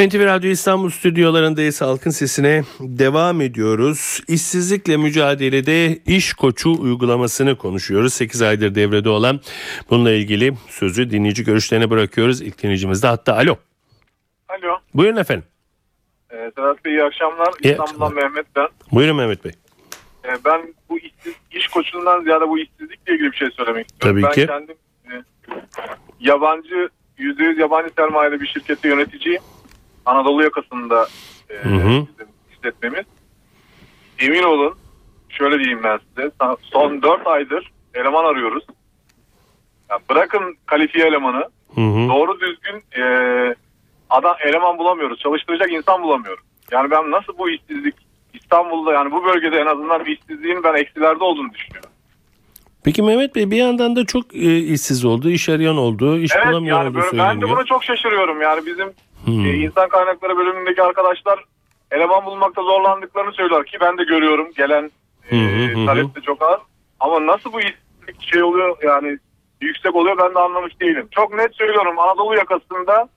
NTV 0.00 0.24
Radyo 0.24 0.50
İstanbul 0.50 0.90
stüdyolarındayız. 0.90 1.80
Halkın 1.80 2.10
sesine 2.10 2.62
devam 2.80 3.40
ediyoruz. 3.40 4.20
İşsizlikle 4.28 4.96
mücadelede 4.96 5.98
iş 6.06 6.34
koçu 6.34 6.80
uygulamasını 6.80 7.56
konuşuyoruz. 7.58 8.14
8 8.14 8.42
aydır 8.42 8.74
devrede 8.74 9.08
olan 9.08 9.40
bununla 9.90 10.12
ilgili 10.12 10.52
sözü 10.68 11.10
dinleyici 11.10 11.44
görüşlerine 11.44 11.90
bırakıyoruz. 11.90 12.42
İlk 12.42 12.62
dinleyicimiz 12.62 13.02
de 13.02 13.06
hatta 13.06 13.36
alo. 13.36 13.56
Alo. 14.48 14.78
Buyurun 14.94 15.16
efendim. 15.16 15.44
Ee, 16.30 16.52
Sedat 16.56 16.84
Bey 16.84 16.92
iyi 16.92 17.04
akşamlar. 17.04 17.48
İyi 17.64 17.70
İstanbul'dan 17.70 18.06
akşamlar. 18.06 18.22
Mehmet 18.22 18.46
ben. 18.56 18.68
Buyurun 18.92 19.16
Mehmet 19.16 19.44
Bey. 19.44 19.52
Ee, 20.24 20.28
ben 20.44 20.74
bu 20.88 20.98
işsiz, 20.98 21.34
iş 21.52 21.68
koçundan 21.68 22.22
ziyade 22.22 22.48
bu 22.48 22.58
işsizlikle 22.58 23.14
ilgili 23.14 23.32
bir 23.32 23.36
şey 23.36 23.48
söylemek 23.50 23.90
istiyorum. 23.90 24.22
Tabii 24.22 24.22
ben 24.22 24.32
ki. 24.32 24.46
kendim 24.46 24.76
e, 25.04 25.14
yabancı, 26.20 26.88
%100 27.18 27.60
yabancı 27.60 27.90
sermayeli 27.96 28.40
bir 28.40 28.46
şirkette 28.46 28.88
yöneticiyim. 28.88 29.42
Anadolu 30.10 30.42
yakasında 30.42 31.08
e, 31.50 31.54
Hı 31.54 31.68
hı. 31.68 31.88
bizim 31.88 32.28
işletmemiz. 32.52 33.04
Emin 34.18 34.42
olun, 34.42 34.74
şöyle 35.28 35.58
diyeyim 35.58 35.80
ben 35.84 35.98
size. 36.08 36.30
Son 36.62 37.02
4 37.02 37.26
aydır 37.26 37.70
eleman 37.94 38.24
arıyoruz. 38.24 38.64
Ya 39.90 39.98
bırakın 40.10 40.56
kalifiye 40.66 41.06
elemanı. 41.06 41.44
Hı 41.74 41.80
hı. 41.80 42.08
doğru 42.08 42.40
düzgün 42.40 43.02
e, 43.02 43.04
adam 44.10 44.36
eleman 44.46 44.78
bulamıyoruz. 44.78 45.18
Çalıştıracak 45.20 45.72
insan 45.72 46.02
bulamıyoruz. 46.02 46.44
Yani 46.72 46.90
ben 46.90 47.10
nasıl 47.10 47.38
bu 47.38 47.50
işsizlik 47.50 47.94
İstanbul'da 48.34 48.92
yani 48.92 49.12
bu 49.12 49.24
bölgede 49.24 49.58
en 49.60 49.66
azından 49.66 50.04
bir 50.04 50.18
işsizliğin 50.18 50.62
ben 50.64 50.74
eksilerde 50.74 51.24
olduğunu 51.24 51.52
düşünüyorum. 51.54 51.90
Peki 52.84 53.02
Mehmet 53.02 53.34
Bey 53.34 53.50
bir 53.50 53.56
yandan 53.56 53.96
da 53.96 54.06
çok 54.06 54.34
e, 54.34 54.58
işsiz 54.58 55.04
oldu, 55.04 55.30
iş 55.30 55.48
arayan 55.48 55.76
oldu, 55.76 56.18
iş 56.18 56.32
Evet 56.36 56.46
bulamayan 56.46 56.76
yani 56.76 56.88
olduğu 56.88 56.98
böyle, 56.98 57.18
ben 57.18 57.40
de 57.40 57.48
buna 57.48 57.64
çok 57.64 57.84
şaşırıyorum. 57.84 58.42
Yani 58.42 58.66
bizim 58.66 58.92
Hmm. 59.24 59.46
e, 59.46 59.48
insan 59.48 59.88
kaynakları 59.88 60.36
bölümündeki 60.36 60.82
arkadaşlar 60.82 61.44
eleman 61.90 62.24
bulmakta 62.26 62.62
zorlandıklarını 62.62 63.32
söylüyor 63.32 63.66
ki 63.66 63.78
ben 63.80 63.98
de 63.98 64.04
görüyorum 64.04 64.48
gelen 64.56 64.90
e, 65.30 65.86
talep 65.86 66.16
de 66.16 66.20
çok 66.20 66.42
az. 66.42 66.60
Ama 67.00 67.26
nasıl 67.26 67.52
bu 67.52 67.60
şey 68.20 68.42
oluyor 68.42 68.76
yani 68.82 69.18
yüksek 69.60 69.94
oluyor 69.94 70.18
ben 70.18 70.34
de 70.34 70.38
anlamış 70.38 70.80
değilim. 70.80 71.08
Çok 71.10 71.34
net 71.34 71.54
söylüyorum 71.56 71.98
Anadolu 71.98 72.36
yakasında 72.36 73.08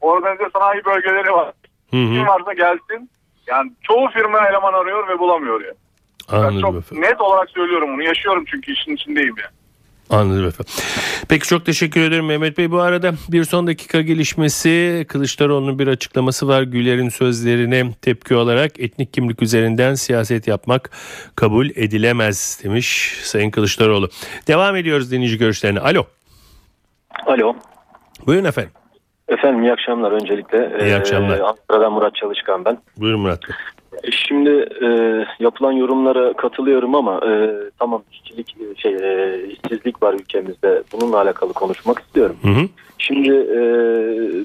organize 0.00 0.50
sanayi 0.52 0.84
bölgeleri 0.84 1.32
var. 1.32 1.52
Hı 1.90 1.96
hı. 1.96 2.12
Kim 2.12 2.26
varsa 2.26 2.52
gelsin. 2.52 3.10
Yani 3.46 3.72
çoğu 3.82 4.08
firma 4.08 4.48
eleman 4.48 4.72
arıyor 4.72 5.08
ve 5.08 5.18
bulamıyor 5.18 5.64
ya. 5.64 5.72
Ben 6.32 6.36
Anladım 6.36 6.60
çok 6.60 6.74
efendim. 6.76 7.02
net 7.02 7.20
olarak 7.20 7.50
söylüyorum 7.50 7.94
bunu. 7.94 8.02
Yaşıyorum 8.02 8.44
çünkü 8.46 8.72
işin 8.72 8.94
içindeyim 8.94 9.34
ya. 9.38 9.50
Anladım 10.14 10.46
efendim. 10.46 10.72
Peki 11.28 11.48
çok 11.48 11.66
teşekkür 11.66 12.00
ederim 12.00 12.26
Mehmet 12.26 12.58
Bey. 12.58 12.70
Bu 12.70 12.80
arada 12.80 13.12
bir 13.28 13.44
son 13.44 13.66
dakika 13.66 14.00
gelişmesi 14.00 15.04
Kılıçdaroğlu'nun 15.08 15.78
bir 15.78 15.86
açıklaması 15.86 16.48
var. 16.48 16.62
Güler'in 16.62 17.08
sözlerine 17.08 17.92
tepki 18.02 18.34
olarak 18.34 18.80
etnik 18.80 19.12
kimlik 19.12 19.42
üzerinden 19.42 19.94
siyaset 19.94 20.48
yapmak 20.48 20.90
kabul 21.36 21.70
edilemez 21.74 22.60
demiş 22.64 23.18
Sayın 23.22 23.50
Kılıçdaroğlu. 23.50 24.08
Devam 24.48 24.76
ediyoruz 24.76 25.12
dinleyici 25.12 25.38
görüşlerine. 25.38 25.80
Alo. 25.80 26.04
Alo. 27.26 27.56
Buyurun 28.26 28.44
efendim. 28.44 28.72
Efendim 29.28 29.62
iyi 29.62 29.72
akşamlar 29.72 30.12
öncelikle. 30.12 30.78
İyi 30.86 30.94
akşamlar. 30.94 31.38
Ee, 31.38 31.42
Ankara'dan 31.42 31.92
Murat 31.92 32.14
Çalışkan 32.14 32.64
ben. 32.64 32.78
Buyurun 32.96 33.20
Murat 33.20 33.42
Bey. 33.48 33.56
Şimdi 34.10 34.68
e, 34.82 34.88
yapılan 35.40 35.72
yorumlara 35.72 36.32
katılıyorum 36.32 36.94
ama 36.94 37.20
e, 37.26 37.50
tamam 37.78 38.02
işçilik 38.12 38.56
e, 38.60 38.80
şey 38.80 38.94
e, 38.94 39.38
işsizlik 39.46 40.02
var 40.02 40.14
ülkemizde. 40.14 40.82
Bununla 40.92 41.20
alakalı 41.20 41.52
konuşmak 41.52 41.98
istiyorum. 41.98 42.36
Hı 42.42 42.48
hı. 42.48 42.68
Şimdi 42.98 43.32
e, 43.32 43.60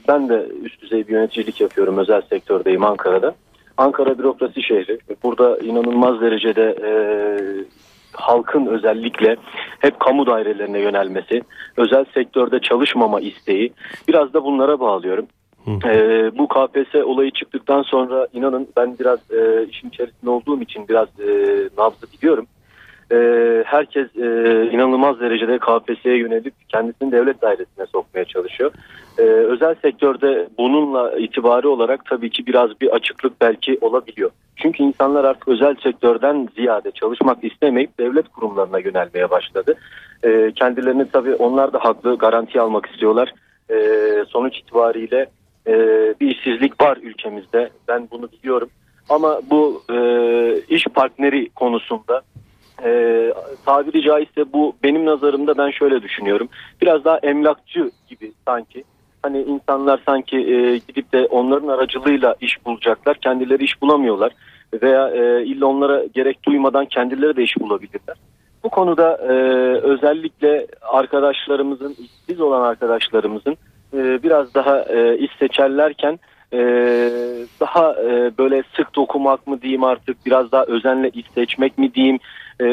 ben 0.07 0.29
de 0.29 0.47
üst 0.63 0.81
düzey 0.81 1.07
bir 1.07 1.13
yöneticilik 1.13 1.61
yapıyorum. 1.61 1.97
Özel 1.97 2.21
sektördeyim 2.21 2.83
Ankara'da. 2.83 3.35
Ankara 3.77 4.17
bürokrasi 4.17 4.63
şehri. 4.63 4.99
Burada 5.23 5.57
inanılmaz 5.57 6.21
derecede 6.21 6.75
e, 6.83 6.91
halkın 8.13 8.65
özellikle 8.65 9.35
hep 9.79 9.99
kamu 9.99 10.25
dairelerine 10.25 10.79
yönelmesi, 10.79 11.41
özel 11.77 12.05
sektörde 12.13 12.59
çalışmama 12.59 13.19
isteği 13.19 13.73
biraz 14.07 14.33
da 14.33 14.43
bunlara 14.43 14.79
bağlıyorum. 14.79 15.27
Ee, 15.67 16.31
bu 16.37 16.47
KPSS 16.47 16.95
olayı 16.95 17.31
çıktıktan 17.31 17.81
sonra 17.81 18.27
inanın 18.33 18.67
ben 18.77 18.99
biraz 18.99 19.19
e, 19.31 19.65
işin 19.69 19.89
içerisinde 19.89 20.29
olduğum 20.29 20.61
için 20.61 20.87
biraz 20.87 21.07
e, 21.19 21.69
nabzı 21.77 22.07
biliyorum. 22.13 22.47
E, 23.11 23.17
herkes 23.65 24.07
e, 24.15 24.69
inanılmaz 24.71 25.19
derecede 25.19 25.59
KPSS'ye 25.59 26.17
yönelip 26.17 26.53
kendisini 26.69 27.11
devlet 27.11 27.41
dairesine 27.41 27.85
sokmaya 27.85 28.25
çalışıyor. 28.25 28.71
E, 29.17 29.21
özel 29.21 29.75
sektörde 29.75 30.49
bununla 30.57 31.19
itibari 31.19 31.67
olarak 31.67 32.05
tabii 32.05 32.29
ki 32.29 32.45
biraz 32.45 32.81
bir 32.81 32.89
açıklık 32.89 33.41
belki 33.41 33.77
olabiliyor. 33.81 34.31
Çünkü 34.55 34.83
insanlar 34.83 35.23
artık 35.23 35.47
özel 35.47 35.75
sektörden 35.83 36.47
ziyade 36.55 36.91
çalışmak 36.91 37.43
istemeyip 37.43 37.99
devlet 37.99 38.29
kurumlarına 38.29 38.79
yönelmeye 38.79 39.29
başladı. 39.29 39.75
E, 40.23 40.51
kendilerini 40.51 41.11
tabii 41.11 41.35
onlar 41.35 41.73
da 41.73 41.79
haklı 41.79 42.17
garanti 42.17 42.61
almak 42.61 42.85
istiyorlar. 42.85 43.33
E, 43.69 43.75
sonuç 44.29 44.57
itibariyle 44.57 45.25
e, 45.69 45.73
bir 46.19 46.35
işsizlik 46.35 46.81
var 46.81 46.97
ülkemizde. 47.01 47.69
Ben 47.87 48.07
bunu 48.11 48.31
biliyorum. 48.31 48.69
Ama 49.09 49.41
bu 49.49 49.83
e, 49.93 49.97
iş 50.69 50.83
partneri 50.83 51.49
konusunda 51.49 52.21
e, 52.83 53.33
tabiri 53.65 54.01
caizse 54.01 54.53
bu 54.53 54.73
benim 54.83 55.05
nazarımda 55.05 55.57
ben 55.57 55.71
şöyle 55.71 56.01
düşünüyorum. 56.01 56.49
Biraz 56.81 57.05
daha 57.05 57.17
emlakçı 57.17 57.91
gibi 58.09 58.31
sanki. 58.47 58.83
Hani 59.23 59.41
insanlar 59.41 60.01
sanki 60.05 60.37
e, 60.37 60.77
gidip 60.77 61.13
de 61.13 61.25
onların 61.25 61.67
aracılığıyla 61.67 62.35
iş 62.41 62.65
bulacaklar. 62.65 63.17
Kendileri 63.17 63.63
iş 63.63 63.81
bulamıyorlar. 63.81 64.31
Veya 64.81 65.09
e, 65.09 65.45
illa 65.45 65.65
onlara 65.65 66.05
gerek 66.05 66.43
duymadan 66.43 66.85
kendileri 66.85 67.35
de 67.35 67.43
iş 67.43 67.59
bulabilirler. 67.59 68.17
Bu 68.63 68.69
konuda 68.69 69.17
e, 69.17 69.33
özellikle 69.81 70.67
arkadaşlarımızın, 70.81 71.95
işsiz 71.99 72.41
olan 72.41 72.61
arkadaşlarımızın 72.61 73.57
e, 73.93 74.23
biraz 74.23 74.53
daha 74.53 74.81
e, 74.81 75.17
iş 75.17 75.31
seçerlerken 75.39 76.19
e, 76.53 76.59
daha 77.59 77.93
e, 77.93 78.37
böyle 78.37 78.63
sık 78.75 78.95
dokumak 78.95 79.47
mı 79.47 79.61
diyeyim 79.61 79.83
artık 79.83 80.25
biraz 80.25 80.51
daha 80.51 80.63
özenle 80.63 81.09
iş 81.09 81.25
seçmek 81.35 81.77
mi 81.77 81.93
diyeyim 81.93 82.19
e, 82.61 82.65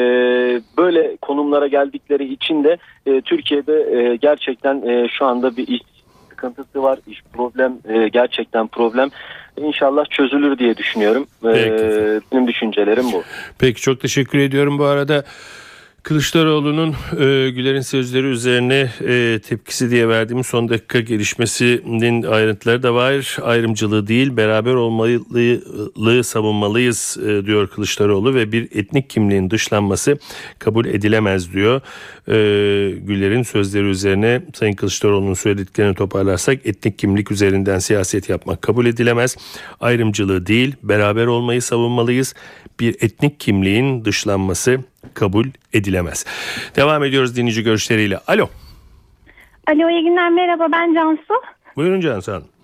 böyle 0.77 1.17
konumlara 1.21 1.67
geldikleri 1.67 2.33
için 2.33 2.63
de 2.63 2.77
e, 3.05 3.21
Türkiye'de 3.21 3.97
e, 3.97 4.15
gerçekten 4.15 4.81
e, 4.81 5.07
şu 5.09 5.25
anda 5.25 5.57
bir 5.57 5.67
iş 5.67 5.81
sıkıntısı 6.29 6.83
var 6.83 6.99
iş 7.07 7.21
problem 7.33 7.77
e, 7.89 8.07
gerçekten 8.07 8.67
problem 8.67 9.09
İnşallah 9.57 10.05
çözülür 10.05 10.57
diye 10.57 10.77
düşünüyorum 10.77 11.27
E, 11.45 12.19
benim 12.31 12.47
düşüncelerim 12.47 13.11
bu. 13.13 13.23
Peki 13.59 13.81
çok 13.81 14.01
teşekkür 14.01 14.39
ediyorum. 14.39 14.79
Bu 14.79 14.85
arada 14.85 15.23
Kılıçdaroğlu'nun 16.07 16.89
e, 16.89 17.49
Güler'in 17.49 17.81
sözleri 17.81 18.27
üzerine 18.27 18.91
e, 19.07 19.39
tepkisi 19.39 19.91
diye 19.91 20.07
verdiğim 20.07 20.43
son 20.43 20.69
dakika 20.69 20.99
gelişmesinin 20.99 22.23
ayrıntıları 22.23 22.83
da 22.83 22.93
var. 22.93 23.37
Ayrımcılığı 23.41 24.07
değil 24.07 24.37
beraber 24.37 24.73
olmalıyı 24.73 26.23
savunmalıyız 26.23 27.17
e, 27.27 27.45
diyor 27.45 27.67
Kılıçdaroğlu 27.67 28.35
ve 28.35 28.51
bir 28.51 28.67
etnik 28.71 29.09
kimliğin 29.09 29.49
dışlanması 29.49 30.17
kabul 30.59 30.85
edilemez 30.85 31.53
diyor. 31.53 31.81
E, 32.27 32.33
Güler'in 32.99 33.43
sözleri 33.43 33.85
üzerine 33.85 34.41
Sayın 34.53 34.73
Kılıçdaroğlu'nun 34.73 35.33
söylediklerini 35.33 35.95
toparlarsak 35.95 36.65
etnik 36.65 36.99
kimlik 36.99 37.31
üzerinden 37.31 37.79
siyaset 37.79 38.29
yapmak 38.29 38.61
kabul 38.61 38.85
edilemez. 38.85 39.35
Ayrımcılığı 39.79 40.47
değil 40.47 40.75
beraber 40.83 41.25
olmayı 41.25 41.61
savunmalıyız. 41.61 42.33
Bir 42.79 42.95
etnik 43.01 43.39
kimliğin 43.39 44.05
dışlanması 44.05 44.79
kabul 45.17 45.45
edilemez. 45.73 46.25
Devam 46.75 47.03
ediyoruz 47.03 47.35
dinleyici 47.35 47.63
görüşleriyle. 47.63 48.19
Alo. 48.27 48.49
Alo 49.67 49.89
iyi 49.89 50.03
günler 50.03 50.29
merhaba 50.29 50.67
ben 50.71 50.93
Cansu. 50.93 51.33
Buyurun 51.75 52.01
Cansu 52.01 52.31
Hanım. 52.31 52.56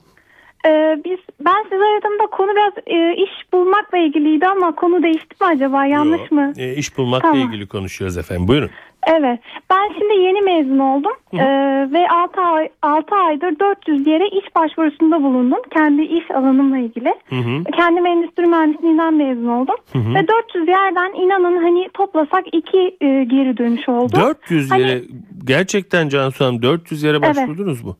Ee, 0.65 0.97
biz 1.05 1.19
ben 1.45 1.63
size 1.63 1.75
aradığımda 1.75 2.27
konu 2.31 2.51
biraz 2.55 2.73
e, 2.87 3.15
iş 3.15 3.53
bulmakla 3.53 3.97
ilgiliydi 3.97 4.47
ama 4.47 4.75
konu 4.75 5.03
değişti 5.03 5.35
mi 5.41 5.47
acaba 5.47 5.85
yanlış 5.85 6.21
Yo, 6.31 6.35
mı? 6.37 6.53
e, 6.57 6.73
iş 6.75 6.97
bulmakla 6.97 7.31
Tamam. 7.31 7.47
ilgili 7.47 7.67
konuşuyoruz 7.67 8.17
efendim. 8.17 8.47
Buyurun. 8.47 8.69
Evet 9.07 9.39
ben 9.69 9.93
şimdi 9.99 10.13
yeni 10.13 10.41
mezun 10.41 10.79
oldum 10.79 11.11
Ee, 11.33 11.37
ve 11.93 12.07
6 12.09 12.41
ay 12.41 12.69
6 12.81 13.15
aydır 13.15 13.59
400 13.59 14.07
yere 14.07 14.27
iş 14.27 14.55
başvurusunda 14.55 15.23
bulundum 15.23 15.59
kendi 15.73 16.01
iş 16.01 16.31
alanımla 16.31 16.77
ilgili. 16.77 17.13
Hı 17.29 17.35
hı. 17.35 17.63
Kendim 17.75 18.05
endüstri 18.05 18.45
mühendisliğinden 18.47 19.13
mezun 19.13 19.47
oldum 19.47 19.75
hı. 19.93 19.99
ve 20.15 20.27
400 20.27 20.67
yerden 20.67 21.13
inanın 21.13 21.63
hani 21.63 21.89
toplasak 21.93 22.43
iki 22.51 22.77
e, 23.01 23.23
geri 23.23 23.57
dönüş 23.57 23.89
oldu. 23.89 24.13
400 24.15 24.71
Hani- 24.71 24.81
yere 24.81 25.01
gerçekten 25.45 26.09
Cansu 26.09 26.45
Hanım 26.45 26.61
400 26.61 27.03
yere 27.03 27.21
başvurdunuz 27.21 27.83
mu? 27.83 27.97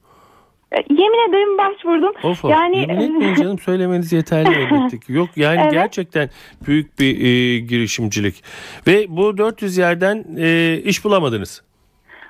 E, 0.73 0.77
Yemin 0.89 1.29
ederim 1.29 1.57
başvurdum. 1.57 2.13
Of 2.23 2.45
of. 2.45 2.51
yani 2.51 2.77
Yemin 2.79 2.99
etmeyin 3.01 3.35
canım 3.35 3.59
söylemeniz 3.65 4.13
yeterli 4.13 4.49
elbette 4.55 4.99
ki. 4.99 5.13
Yok 5.13 5.29
yani 5.35 5.59
Evet. 5.63 5.71
gerçekten 5.73 6.29
büyük 6.67 6.99
bir 6.99 7.07
e, 7.25 7.59
girişimcilik. 7.59 8.43
Ve 8.87 9.05
bu 9.09 9.37
400 9.37 9.77
yerden 9.77 10.25
e, 10.37 10.77
iş 10.83 11.05
bulamadınız. 11.05 11.61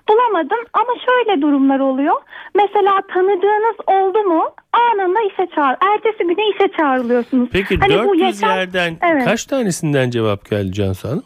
Bulamadım 0.10 0.58
ama 0.74 0.94
şöyle 1.06 1.42
durumlar 1.42 1.80
oluyor. 1.80 2.16
Mesela 2.56 3.02
tanıdığınız 3.14 3.76
oldu 3.88 4.24
mu 4.24 4.44
anında 4.74 5.20
işe 5.34 5.48
çağır. 5.56 5.76
Ertesi 5.94 6.24
güne 6.24 6.50
işe 6.50 6.68
çağrılıyorsunuz. 6.78 7.50
Peki 7.52 7.78
Hani 7.78 7.94
bu 7.94 7.98
400 8.20 8.22
yaşam- 8.22 8.50
yerden 8.58 8.98
Evet. 9.12 9.26
kaç 9.26 9.46
tanesinden 9.46 10.10
cevap 10.10 10.50
geldi 10.50 10.72
Cansu 10.74 11.10
Hanım? 11.10 11.24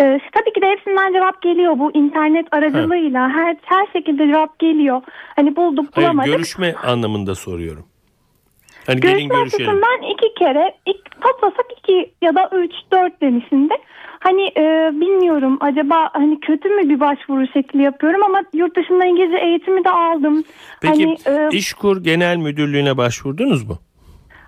Ee, 0.00 0.20
tabii 0.32 0.52
ki 0.52 0.62
de 0.62 0.66
hepsinden 0.70 1.12
cevap 1.12 1.42
geliyor 1.42 1.78
bu 1.78 1.90
internet 1.94 2.46
aracılığıyla. 2.54 3.28
Her 3.28 3.56
her 3.64 3.86
şekilde 3.92 4.26
cevap 4.26 4.58
geliyor. 4.58 5.02
Hani 5.36 5.56
bulduk 5.56 5.86
Hayır 5.92 6.06
bulamadık. 6.08 6.32
görüşme 6.32 6.74
anlamında 6.74 7.34
soruyorum. 7.34 7.86
Hani 8.86 9.00
gelin 9.00 9.12
Görüşme 9.14 9.36
görüşelim. 9.38 9.66
açısından 9.68 10.02
iki 10.12 10.34
kere 10.34 10.74
ilk, 10.86 11.20
toplasak 11.20 11.66
iki 11.78 12.12
ya 12.22 12.34
da 12.34 12.50
üç 12.56 12.72
dört 12.92 13.20
demişinde. 13.20 13.74
Hani 14.20 14.42
e, 14.56 14.90
bilmiyorum 15.00 15.58
acaba 15.60 16.10
hani 16.12 16.40
kötü 16.40 16.68
mü 16.68 16.88
bir 16.88 17.00
başvuru 17.00 17.46
şekli 17.52 17.82
yapıyorum 17.82 18.22
ama 18.24 18.42
yurt 18.52 18.76
dışında 18.76 19.04
İngilizce 19.04 19.38
eğitimi 19.38 19.84
de 19.84 19.90
aldım. 19.90 20.44
Peki 20.80 21.16
hani, 21.26 21.38
e, 21.38 21.56
İşkur 21.56 22.02
Genel 22.04 22.36
Müdürlüğü'ne 22.36 22.96
başvurdunuz 22.96 23.68
mu? 23.68 23.78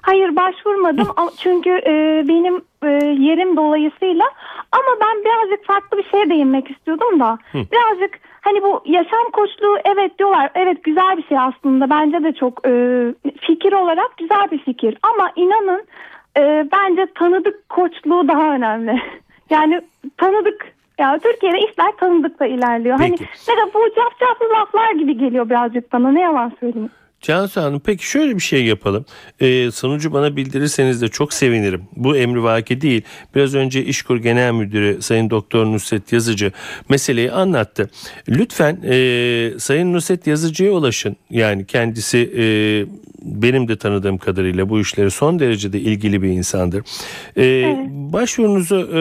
Hayır 0.03 0.37
başvurmadım 0.37 1.09
çünkü 1.39 1.71
e, 1.71 2.25
benim 2.29 2.63
e, 2.87 3.07
yerim 3.07 3.57
dolayısıyla. 3.57 4.25
Ama 4.73 5.01
ben 5.01 5.25
birazcık 5.25 5.67
farklı 5.67 5.99
bir 5.99 6.05
şeye 6.11 6.31
değinmek 6.31 6.71
istiyordum 6.71 7.21
da. 7.21 7.39
Birazcık 7.55 8.21
hani 8.41 8.63
bu 8.63 8.83
yaşam 8.85 9.31
koçluğu 9.33 9.79
evet 9.85 10.19
diyorlar. 10.19 10.51
Evet 10.55 10.85
güzel 10.85 11.17
bir 11.17 11.27
şey 11.27 11.39
aslında. 11.39 11.91
Bence 11.91 12.25
de 12.25 12.33
çok 12.33 12.67
e, 12.67 12.71
fikir 13.41 13.73
olarak 13.73 14.17
güzel 14.17 14.51
bir 14.51 14.59
fikir. 14.59 14.99
Ama 15.03 15.33
inanın 15.37 15.85
e, 16.39 16.69
bence 16.73 17.07
tanıdık 17.15 17.69
koçluğu 17.69 18.29
daha 18.29 18.55
önemli. 18.55 19.03
Yani 19.51 19.81
tanıdık 20.17 20.73
ya 20.99 21.19
Türkiye'de 21.19 21.59
işler 21.59 21.93
tanıdıkla 21.97 22.47
ilerliyor. 22.47 22.99
Peki. 22.99 23.25
Hani 23.25 23.59
ne 23.59 23.67
de 23.67 23.75
bu 23.75 23.79
cafcaflı 23.95 24.47
laflar 24.55 24.91
gibi 24.91 25.19
geliyor 25.19 25.51
birazcık 25.51 25.93
bana. 25.93 26.11
Ne 26.11 26.21
yalan 26.21 26.53
söyleyeyim. 26.61 26.91
Cansu 27.21 27.61
Hanım 27.61 27.81
peki 27.85 28.09
şöyle 28.09 28.35
bir 28.35 28.41
şey 28.41 28.65
yapalım. 28.65 29.05
Ee, 29.41 29.71
sonucu 29.71 30.13
bana 30.13 30.37
bildirirseniz 30.37 31.03
de 31.03 31.09
çok 31.09 31.33
sevinirim. 31.33 31.83
Bu 31.97 32.17
emri 32.17 32.43
vaki 32.43 32.81
değil. 32.81 33.03
Biraz 33.35 33.55
önce 33.55 33.85
İşkur 33.85 34.17
Genel 34.17 34.53
Müdürü 34.53 35.03
Sayın 35.03 35.31
Doktor 35.31 35.67
Nusret 35.67 36.13
Yazıcı 36.13 36.53
meseleyi 36.89 37.33
anlattı. 37.33 37.91
Lütfen 38.29 38.81
e, 38.85 39.51
Sayın 39.59 39.93
Nusret 39.93 40.27
Yazıcı'ya 40.27 40.73
ulaşın. 40.73 41.17
Yani 41.31 41.67
kendisi 41.67 42.19
e, 42.37 42.45
benim 43.27 43.69
de 43.69 43.77
tanıdığım 43.77 44.19
kadarıyla 44.19 44.69
bu 44.69 44.81
işleri 44.81 45.11
son 45.11 45.39
derecede 45.39 45.81
ilgili 45.81 46.23
bir 46.23 46.29
insandır. 46.29 46.83
E, 47.37 47.77
Başvurunuzu 48.13 48.77
e, 48.77 49.01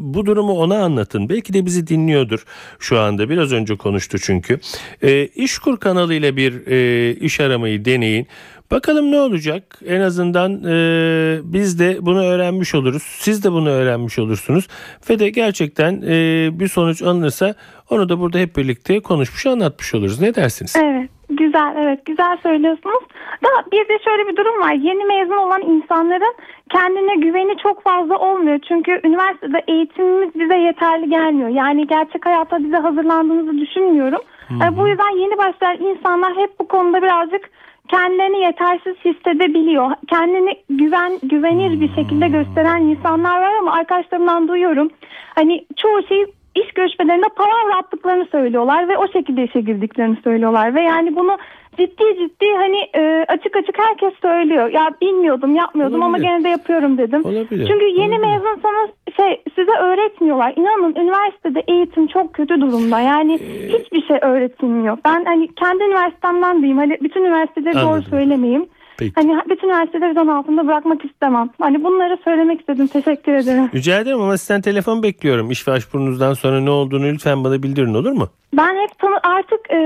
bu 0.00 0.26
durumu 0.26 0.52
ona 0.52 0.84
anlatın. 0.84 1.28
Belki 1.28 1.52
de 1.54 1.66
bizi 1.66 1.86
dinliyordur 1.86 2.44
şu 2.78 2.98
anda. 2.98 3.28
Biraz 3.30 3.52
önce 3.52 3.76
konuştu 3.76 4.18
çünkü. 4.18 4.60
E, 5.02 5.26
İşkur 5.26 5.76
kanalıyla 5.76 6.36
bir 6.36 6.66
e, 6.66 7.14
iş 7.14 7.40
aramayı 7.40 7.84
deneyin. 7.84 8.26
Bakalım 8.70 9.12
ne 9.12 9.18
olacak? 9.18 9.78
En 9.86 10.00
azından 10.00 10.64
e, 10.64 11.38
biz 11.44 11.78
de 11.78 11.98
bunu 12.00 12.24
öğrenmiş 12.24 12.74
oluruz. 12.74 13.02
Siz 13.02 13.44
de 13.44 13.52
bunu 13.52 13.68
öğrenmiş 13.68 14.18
olursunuz. 14.18 14.68
Ve 15.10 15.18
de 15.18 15.30
gerçekten 15.30 16.02
e, 16.02 16.48
bir 16.52 16.68
sonuç 16.68 17.02
alınırsa 17.02 17.54
onu 17.90 18.08
da 18.08 18.20
burada 18.20 18.38
hep 18.38 18.56
birlikte 18.56 19.00
konuşmuş 19.00 19.46
anlatmış 19.46 19.94
oluruz. 19.94 20.20
Ne 20.20 20.34
dersiniz? 20.34 20.76
Evet. 20.76 21.10
Güzel 21.30 21.74
evet 21.78 22.06
güzel 22.06 22.36
söylüyorsunuz. 22.42 23.02
Da 23.44 23.48
bir 23.72 23.88
de 23.88 23.98
şöyle 24.04 24.28
bir 24.28 24.36
durum 24.36 24.60
var. 24.60 24.72
Yeni 24.72 25.04
mezun 25.04 25.36
olan 25.36 25.62
insanların 25.62 26.34
kendine 26.70 27.14
güveni 27.14 27.56
çok 27.62 27.82
fazla 27.82 28.18
olmuyor. 28.18 28.58
Çünkü 28.68 29.00
üniversitede 29.04 29.64
eğitimimiz 29.68 30.34
bize 30.34 30.56
yeterli 30.56 31.10
gelmiyor. 31.10 31.48
Yani 31.48 31.86
gerçek 31.86 32.26
hayata 32.26 32.58
bize 32.58 32.76
hazırlandığımızı 32.76 33.58
düşünmüyorum. 33.58 34.20
E, 34.50 34.76
bu 34.76 34.88
yüzden 34.88 35.16
yeni 35.16 35.38
başlayan 35.38 35.78
insanlar 35.82 36.36
hep 36.36 36.60
bu 36.60 36.68
konuda 36.68 37.02
birazcık 37.02 37.50
kendilerini 37.88 38.38
yetersiz 38.38 38.96
hissedebiliyor. 39.04 39.90
Kendini 40.08 40.56
güven 40.70 41.12
güvenir 41.22 41.80
bir 41.80 41.94
şekilde 41.94 42.28
gösteren 42.28 42.82
insanlar 42.82 43.40
var 43.40 43.54
ama 43.58 43.72
arkadaşlarımdan 43.72 44.48
duyuyorum. 44.48 44.90
Hani 45.34 45.66
çoğu 45.76 46.02
şeyi 46.08 46.26
iş 46.64 46.72
görüşmelerinde 46.72 47.26
para 47.36 47.78
attıklarını 47.78 48.26
söylüyorlar 48.26 48.88
ve 48.88 48.98
o 48.98 49.12
şekilde 49.12 49.44
işe 49.44 49.60
girdiklerini 49.60 50.16
söylüyorlar 50.24 50.74
ve 50.74 50.82
yani 50.82 51.16
bunu 51.16 51.36
ciddi 51.78 52.04
ciddi 52.18 52.46
hani 52.56 52.78
e, 52.94 53.24
açık 53.28 53.56
açık 53.56 53.78
herkes 53.78 54.12
söylüyor. 54.22 54.68
Ya 54.68 54.90
bilmiyordum, 55.02 55.54
yapmıyordum 55.54 56.02
ama 56.02 56.10
Olabilir. 56.16 56.28
gene 56.28 56.44
de 56.44 56.48
yapıyorum 56.48 56.98
dedim. 56.98 57.24
Olabilir, 57.24 57.66
Çünkü 57.68 57.84
yeni 57.84 58.14
olabilir. 58.14 58.18
mezunsanız 58.28 58.90
şey 59.16 59.42
size 59.54 59.72
öğretmiyorlar. 59.72 60.52
İnanın 60.56 60.94
üniversitede 60.94 61.62
eğitim 61.68 62.06
çok 62.06 62.34
kötü 62.34 62.60
durumda. 62.60 63.00
Yani 63.00 63.34
Ee, 63.34 63.68
hiçbir 63.78 64.02
şey 64.02 64.18
öğretilmiyor. 64.22 64.98
Ben 65.04 65.24
hani 65.24 65.54
kendi 65.54 65.84
üniversitemden 65.84 66.56
diyeyim. 66.58 66.78
Hani 66.78 66.98
bütün 67.02 67.24
üniversiteleri 67.24 67.74
doğru 67.74 68.02
söylemeyeyim. 68.02 68.66
Peki. 68.98 69.12
Hani 69.14 69.40
bütün 69.50 69.68
üniversiteleri 69.68 70.14
zan 70.14 70.26
altında 70.26 70.66
bırakmak 70.66 71.04
istemem. 71.04 71.50
Hani 71.60 71.84
bunları 71.84 72.18
söylemek 72.24 72.60
istedim. 72.60 72.86
Teşekkür 72.86 73.32
ederim. 73.32 73.70
Rica 73.74 74.00
ederim 74.00 74.20
ama 74.20 74.38
sizden 74.38 74.60
telefon 74.60 75.02
bekliyorum. 75.02 75.50
İş 75.50 75.66
başvurunuzdan 75.66 76.34
sonra 76.34 76.60
ne 76.60 76.70
olduğunu 76.70 77.04
lütfen 77.04 77.44
bana 77.44 77.62
bildirin 77.62 77.94
olur 77.94 78.12
mu? 78.12 78.28
Ben 78.52 78.74
hep 78.82 78.98
tanı 78.98 79.20
artık 79.22 79.60
e, 79.70 79.76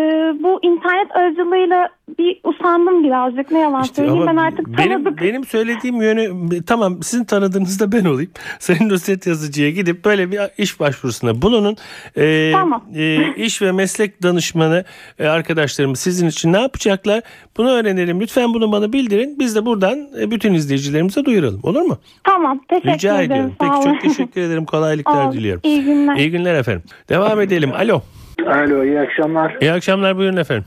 bu 0.42 0.59
internet 0.62 1.16
aracılığıyla 1.16 1.88
bir 2.18 2.40
usandım 2.44 3.05
birazcık. 3.05 3.51
Ne 3.51 3.59
yalan 3.59 3.83
İşte 3.83 3.94
söyleyeyim. 3.94 4.27
Ben 4.27 4.37
artık 4.37 4.79
benim, 4.79 5.05
tanıdık. 5.05 5.23
benim 5.23 5.44
söylediğim 5.44 6.03
yönü 6.03 6.62
tamam 6.64 7.03
sizin 7.03 7.25
tanıdığınız 7.25 7.81
da 7.81 7.92
ben 7.92 8.05
olayım. 8.05 8.31
Sayın 8.59 8.88
Nusret 8.88 9.27
Yazıcı'ya 9.27 9.70
gidip 9.70 10.05
böyle 10.05 10.31
bir 10.33 10.40
iş 10.59 10.81
başvurusunda 10.81 11.42
bulunun. 11.42 11.77
Ee, 12.16 12.51
Tamam. 12.55 12.83
e, 12.94 13.35
iş 13.37 13.62
ve 13.62 13.73
meslek 13.73 14.23
danışmanı 14.23 14.85
e, 15.18 15.27
arkadaşlarımız 15.27 16.01
sizin 16.01 16.29
için 16.29 16.53
ne 16.53 16.61
yapacaklar? 16.61 17.23
Bunu 17.57 17.70
öğrenelim. 17.70 18.20
Lütfen 18.20 18.55
bunu 18.55 18.73
bana 18.73 18.92
bildirin. 18.92 19.38
Biz 19.38 19.57
de 19.57 19.66
buradan 19.66 19.99
e, 20.20 20.31
bütün 20.31 20.55
izleyicilerimize 20.55 21.25
duyuralım. 21.25 21.61
Olur 21.62 21.83
mu? 21.83 21.99
Tamam. 22.25 22.61
Teşekkür 22.68 22.90
Rica 22.94 23.14
ederim. 23.23 23.31
ediyorum. 23.33 23.55
Sağ 23.61 23.70
Peki 23.75 23.85
çok 23.85 24.01
teşekkür 24.01 24.40
ederim. 24.40 24.64
Kolaylıklar 24.64 25.33
diliyorum. 25.33 25.61
İyi 25.64 25.85
günler. 25.85 26.16
İyi 26.16 26.31
günler 26.31 26.55
efendim. 26.55 26.83
Devam 27.09 27.40
edelim. 27.40 27.73
Alo. 27.79 28.03
Alo 28.46 28.85
iyi 28.85 29.00
akşamlar. 29.00 29.57
İyi 29.61 29.72
akşamlar 29.72 30.16
buyurun 30.16 30.37
efendim. 30.37 30.64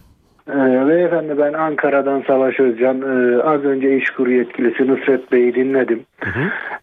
Ee, 0.49 0.87
beyefendi 0.87 1.37
ben 1.37 1.53
Ankara'dan 1.53 2.23
Savaş 2.27 2.59
Özcan. 2.59 3.01
Ee, 3.01 3.41
az 3.41 3.63
önce 3.65 3.97
İşkur 3.97 4.27
yetkilisi 4.27 4.87
Nusret 4.87 5.31
Bey'i 5.31 5.55
dinledim. 5.55 6.03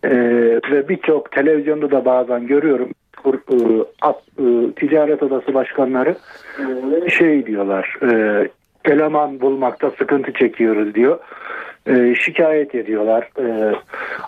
Ee, 0.04 0.10
ve 0.70 0.88
birçok 0.88 1.32
televizyonda 1.32 1.90
da 1.90 2.04
bazen 2.04 2.46
görüyorum. 2.46 2.88
İşkur, 3.16 3.34
e, 3.34 3.84
at- 4.02 4.22
e, 4.38 4.72
ticaret 4.76 5.22
odası 5.22 5.54
başkanları 5.54 6.14
e, 7.06 7.10
şey 7.10 7.46
diyorlar. 7.46 7.96
E, 8.02 8.48
eleman 8.84 9.40
bulmakta 9.40 9.90
sıkıntı 9.90 10.32
çekiyoruz 10.32 10.94
diyor. 10.94 11.18
E, 11.86 12.14
şikayet 12.14 12.74
ediyorlar. 12.74 13.28
E, 13.38 13.74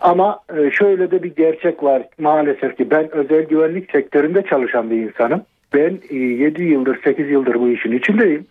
ama 0.00 0.38
e, 0.58 0.70
şöyle 0.70 1.10
de 1.10 1.22
bir 1.22 1.34
gerçek 1.36 1.82
var 1.82 2.02
maalesef 2.20 2.76
ki 2.76 2.90
ben 2.90 3.14
özel 3.14 3.42
güvenlik 3.42 3.90
sektöründe 3.90 4.42
çalışan 4.42 4.90
bir 4.90 4.96
insanım. 4.96 5.42
Ben 5.74 6.00
e, 6.10 6.16
7 6.16 6.64
yıldır 6.64 7.02
8 7.04 7.30
yıldır 7.30 7.54
bu 7.54 7.68
işin 7.68 7.92
içindeyim. 7.92 8.46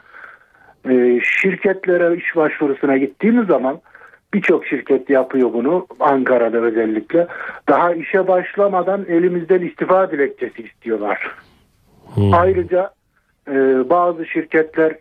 E, 0.90 1.20
şirketlere 1.42 2.18
iş 2.18 2.36
başvurusuna 2.36 2.98
gittiğimiz 2.98 3.48
zaman 3.48 3.82
birçok 4.34 4.66
şirket 4.66 5.10
yapıyor 5.10 5.54
bunu 5.54 5.88
Ankara'da 6.00 6.58
özellikle. 6.58 7.28
Daha 7.70 7.94
işe 7.94 8.28
başlamadan 8.28 9.06
elimizden 9.10 9.62
istifa 9.62 10.12
dilekçesi 10.12 10.64
istiyorlar. 10.64 11.32
Ayrıca 12.34 12.92
e, 13.48 13.54
bazı 13.90 14.26
şirketler 14.26 14.96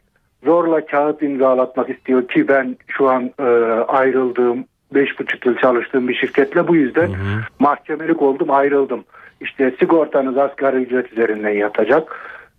zorla 0.45 0.87
kağıt 0.87 1.23
imzalatmak 1.23 1.91
istiyor 1.91 2.29
ki 2.29 2.49
ben 2.49 2.77
şu 2.87 3.09
an 3.09 3.31
e, 3.39 3.43
ayrıldığım 3.89 4.65
5,5 4.95 5.49
yıl 5.49 5.57
çalıştığım 5.57 6.09
bir 6.09 6.15
şirketle 6.15 6.69
bu 6.69 6.77
yüzden 6.77 7.11
mahkemelik 7.59 8.23
oldum 8.23 8.51
ayrıldım. 8.51 9.05
İşte 9.40 9.74
sigortanız 9.79 10.38
asgari 10.38 10.76
ücret 10.76 11.12
üzerinden 11.12 11.50
yatacak. 11.50 12.16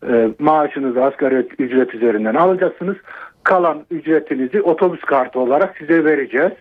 E, 0.07 0.29
maaşınızı 0.39 1.03
asgari 1.03 1.35
ücret 1.59 1.95
üzerinden 1.95 2.35
alacaksınız. 2.35 2.95
Kalan 3.43 3.85
ücretinizi 3.91 4.61
otobüs 4.61 5.01
kartı 5.01 5.39
olarak 5.39 5.77
size 5.77 6.05
vereceğiz 6.05 6.51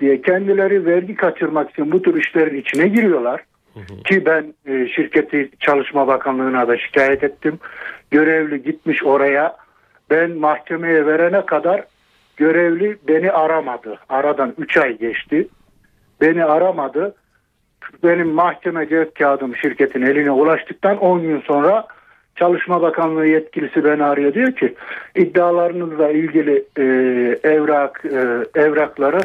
diye 0.00 0.22
kendileri 0.22 0.86
vergi 0.86 1.14
kaçırmak 1.14 1.70
için 1.70 1.92
bu 1.92 2.02
tür 2.02 2.20
işlerin 2.20 2.60
içine 2.60 2.88
giriyorlar. 2.88 3.44
Ki 4.04 4.26
ben 4.26 4.54
e, 4.66 4.88
şirketi 4.88 5.50
Çalışma 5.60 6.06
Bakanlığı'na 6.06 6.68
da 6.68 6.78
şikayet 6.78 7.24
ettim. 7.24 7.58
Görevli 8.10 8.62
gitmiş 8.62 9.04
oraya. 9.04 9.56
Ben 10.10 10.30
mahkemeye 10.30 11.06
verene 11.06 11.46
kadar 11.46 11.84
görevli 12.36 12.98
beni 13.08 13.32
aramadı. 13.32 13.98
Aradan 14.08 14.54
3 14.58 14.76
ay 14.76 14.98
geçti. 14.98 15.48
Beni 16.20 16.44
aramadı. 16.44 17.14
Benim 18.04 18.28
mahkeme 18.28 18.88
cevap 18.88 19.14
kağıdım 19.14 19.56
şirketin 19.56 20.02
eline 20.02 20.30
ulaştıktan 20.30 20.98
10 20.98 21.22
gün 21.22 21.40
sonra 21.40 21.86
Çalışma 22.36 22.82
Bakanlığı 22.82 23.26
yetkilisi 23.26 23.84
beni 23.84 24.04
arıyor 24.04 24.34
diyor 24.34 24.52
ki 24.52 24.74
iddialarınızla 25.16 26.10
ilgili 26.10 26.64
e, 26.78 26.82
evrak 27.48 28.04
e, 28.04 28.44
evrakları 28.60 29.20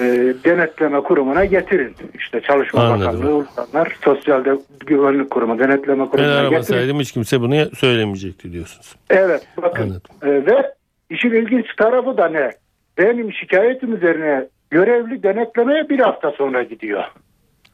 e, 0.00 0.04
denetleme 0.44 1.00
kurumuna 1.00 1.44
getirin. 1.44 1.94
İşte 2.14 2.40
Çalışma 2.40 2.80
Anladım. 2.80 3.00
Bakanlığı 3.00 3.36
uzmanlar 3.36 3.96
Sosyal 4.04 4.44
Güvenlik 4.86 5.30
Kurumu 5.30 5.58
denetleme 5.58 5.98
Ben 6.02 6.06
kurumuna 6.06 6.32
getirin. 6.32 6.50
aramasaydım 6.50 7.00
hiç 7.00 7.12
kimse 7.12 7.40
bunu 7.40 7.76
söylemeyecekti 7.76 8.52
diyorsunuz. 8.52 8.96
Evet 9.10 9.46
bakın 9.62 9.82
Anladım. 9.82 10.10
E, 10.22 10.46
ve 10.46 10.72
işin 11.10 11.32
ilginç 11.32 11.66
tarafı 11.76 12.16
da 12.16 12.28
ne? 12.28 12.50
Benim 12.98 13.32
şikayetim 13.32 13.96
üzerine 13.96 14.46
görevli 14.70 15.22
denetlemeye 15.22 15.88
bir 15.88 15.98
hafta 15.98 16.30
sonra 16.30 16.62
gidiyor. 16.62 17.04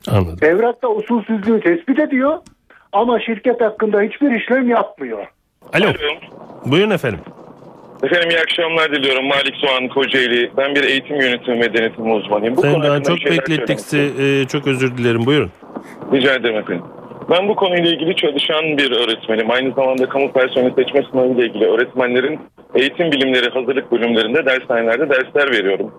Anladım. 0.09 0.39
Evrakta 0.43 0.89
usulsüzlüğü 0.89 1.61
tespit 1.61 1.99
ediyor 1.99 2.39
ama 2.93 3.21
şirket 3.21 3.61
hakkında 3.61 4.01
hiçbir 4.01 4.31
işlem 4.31 4.69
yapmıyor. 4.69 5.27
Alo. 5.75 5.87
Buyurun 6.67 6.91
efendim. 6.91 7.21
Efendim 8.03 8.31
iyi 8.31 8.41
akşamlar 8.41 8.93
diliyorum. 8.93 9.27
Malik 9.27 9.55
Soğan 9.57 9.89
Kocaeli. 9.89 10.51
Ben 10.57 10.75
bir 10.75 10.85
eğitim 10.85 11.21
yönetimi 11.21 11.61
ve 11.61 11.75
denetim 11.75 12.13
uzmanıyım. 12.13 12.57
Bu 12.57 12.63
Doğan 12.63 12.81
hakkında 12.81 13.03
çok 13.03 13.19
beklettik 13.25 13.81
sizi. 13.81 14.23
Ee, 14.23 14.47
çok 14.47 14.67
özür 14.67 14.97
dilerim. 14.99 15.27
Buyurun. 15.27 15.51
Rica 16.13 16.35
ederim 16.35 16.57
efendim. 16.57 16.85
Ben 17.31 17.49
bu 17.49 17.55
konuyla 17.57 17.91
ilgili 17.91 18.17
çalışan 18.17 18.65
bir 18.65 18.91
öğretmenim. 18.91 19.51
Aynı 19.51 19.73
zamanda 19.75 20.09
kamu 20.09 20.33
personeli 20.33 20.75
seçme 20.75 21.03
sınavı 21.11 21.29
ile 21.29 21.47
ilgili 21.47 21.65
öğretmenlerin 21.65 22.41
eğitim 22.75 23.13
bilimleri 23.13 23.51
hazırlık 23.51 23.93
bölümlerinde 23.93 24.47
dershanelerde 24.47 25.09
dersler 25.09 25.51
veriyorum. 25.53 25.95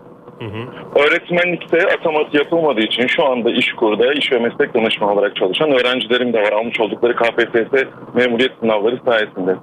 Öğretmenlikte 0.95 1.77
ataması 1.77 2.37
yapılmadığı 2.37 2.81
için 2.81 3.07
şu 3.07 3.25
anda 3.25 3.49
İşkur'da 3.51 4.13
iş 4.13 4.31
ve 4.31 4.39
meslek 4.39 4.73
danışmanı 4.73 5.13
olarak 5.13 5.35
çalışan 5.35 5.71
öğrencilerim 5.71 6.33
de 6.33 6.41
var. 6.41 6.51
Almış 6.51 6.79
oldukları 6.79 7.15
KPSS 7.15 7.83
memuriyet 8.13 8.51
sınavları 8.59 8.99
sayesinde. 9.05 9.55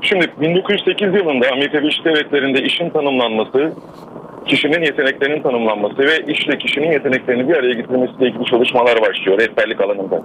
Şimdi 0.00 0.26
1908 0.40 1.14
yılında 1.14 1.46
Amerika 1.52 1.78
Birleşik 1.82 2.04
Devletleri'nde 2.04 2.62
işin 2.62 2.90
tanımlanması, 2.90 3.72
kişinin 4.46 4.82
yeteneklerinin 4.84 5.42
tanımlanması 5.42 5.98
ve 5.98 6.32
işle 6.32 6.58
kişinin 6.58 6.92
yeteneklerini 6.92 7.48
bir 7.48 7.56
araya 7.56 7.74
getirmesiyle 7.74 8.26
ilgili 8.28 8.44
çalışmalar 8.44 9.00
başlıyor 9.02 9.38
rehberlik 9.38 9.80
alanında. 9.80 10.22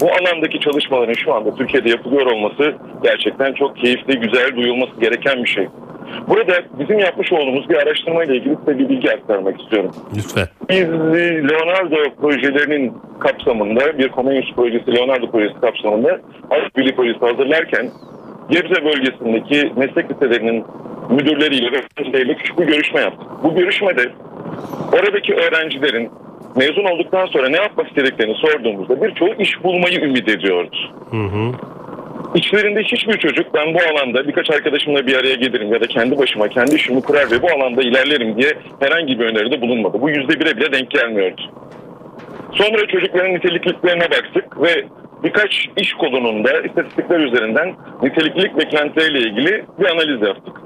Bu 0.00 0.06
alandaki 0.06 0.60
çalışmaların 0.60 1.12
şu 1.12 1.34
anda 1.34 1.54
Türkiye'de 1.54 1.88
yapılıyor 1.90 2.26
olması 2.26 2.74
gerçekten 3.02 3.52
çok 3.52 3.76
keyifli, 3.76 4.20
güzel, 4.20 4.56
duyulması 4.56 5.00
gereken 5.00 5.44
bir 5.44 5.48
şey. 5.48 5.68
Burada 6.28 6.54
bizim 6.78 6.98
yapmış 6.98 7.32
olduğumuz 7.32 7.68
bir 7.68 7.76
araştırma 7.76 8.24
ile 8.24 8.36
ilgili 8.36 8.56
size 8.56 8.78
bir 8.78 8.88
bilgi 8.88 9.12
aktarmak 9.12 9.60
istiyorum. 9.60 9.90
Lütfen. 10.16 10.46
Biz 10.68 10.88
e, 11.20 11.48
Leonardo 11.48 11.96
projelerinin 12.20 12.92
kapsamında 13.20 13.98
bir 13.98 14.08
Comenius 14.08 14.54
projesi, 14.54 14.94
Leonardo 14.94 15.30
projesi 15.30 15.60
kapsamında 15.60 16.20
Avrupa 16.50 16.80
Birliği 16.80 16.96
projesi 16.96 17.20
hazırlarken 17.20 17.90
Gebze 18.50 18.84
bölgesindeki 18.84 19.72
meslek 19.76 20.10
liselerinin 20.10 20.64
müdürleriyle 21.10 21.72
ve 21.72 21.76
öğrencileriyle 21.76 22.34
küçük 22.34 22.58
bir 22.58 22.66
görüşme 22.66 23.00
yaptık. 23.00 23.28
Bu 23.42 23.54
görüşmede 23.54 24.12
oradaki 24.92 25.34
öğrencilerin 25.34 26.10
mezun 26.56 26.84
olduktan 26.84 27.26
sonra 27.26 27.48
ne 27.48 27.56
yapmak 27.56 27.88
istediklerini 27.88 28.34
sorduğumuzda 28.34 29.02
birçoğu 29.02 29.34
iş 29.38 29.64
bulmayı 29.64 30.00
ümit 30.00 30.28
ediyordu. 30.28 30.76
Hı 31.10 31.16
hı. 31.16 31.52
İçlerinde 32.34 32.82
hiçbir 32.82 33.18
çocuk 33.18 33.54
ben 33.54 33.74
bu 33.74 33.78
alanda 33.78 34.28
birkaç 34.28 34.50
arkadaşımla 34.50 35.06
bir 35.06 35.14
araya 35.14 35.34
gelirim 35.34 35.72
ya 35.72 35.80
da 35.80 35.86
kendi 35.86 36.18
başıma 36.18 36.48
kendi 36.48 36.74
işimi 36.74 37.02
kurar 37.02 37.30
ve 37.30 37.42
bu 37.42 37.46
alanda 37.46 37.82
ilerlerim 37.82 38.36
diye 38.36 38.52
herhangi 38.80 39.20
bir 39.20 39.24
öneride 39.24 39.60
bulunmadı. 39.60 40.00
Bu 40.00 40.10
yüzde 40.10 40.40
bire 40.40 40.56
bile 40.56 40.72
denk 40.72 40.90
gelmiyordu. 40.90 41.42
Sonra 42.52 42.86
çocukların 42.86 43.34
nitelikliklerine 43.34 44.10
baktık 44.10 44.62
ve 44.62 44.84
birkaç 45.24 45.68
iş 45.76 45.92
kolunun 45.92 46.44
da 46.44 46.60
istatistikler 46.60 47.20
üzerinden 47.20 47.74
niteliklilik 48.02 48.58
beklentileriyle 48.58 49.18
ilgili 49.18 49.64
bir 49.78 49.86
analiz 49.86 50.22
yaptık. 50.22 50.56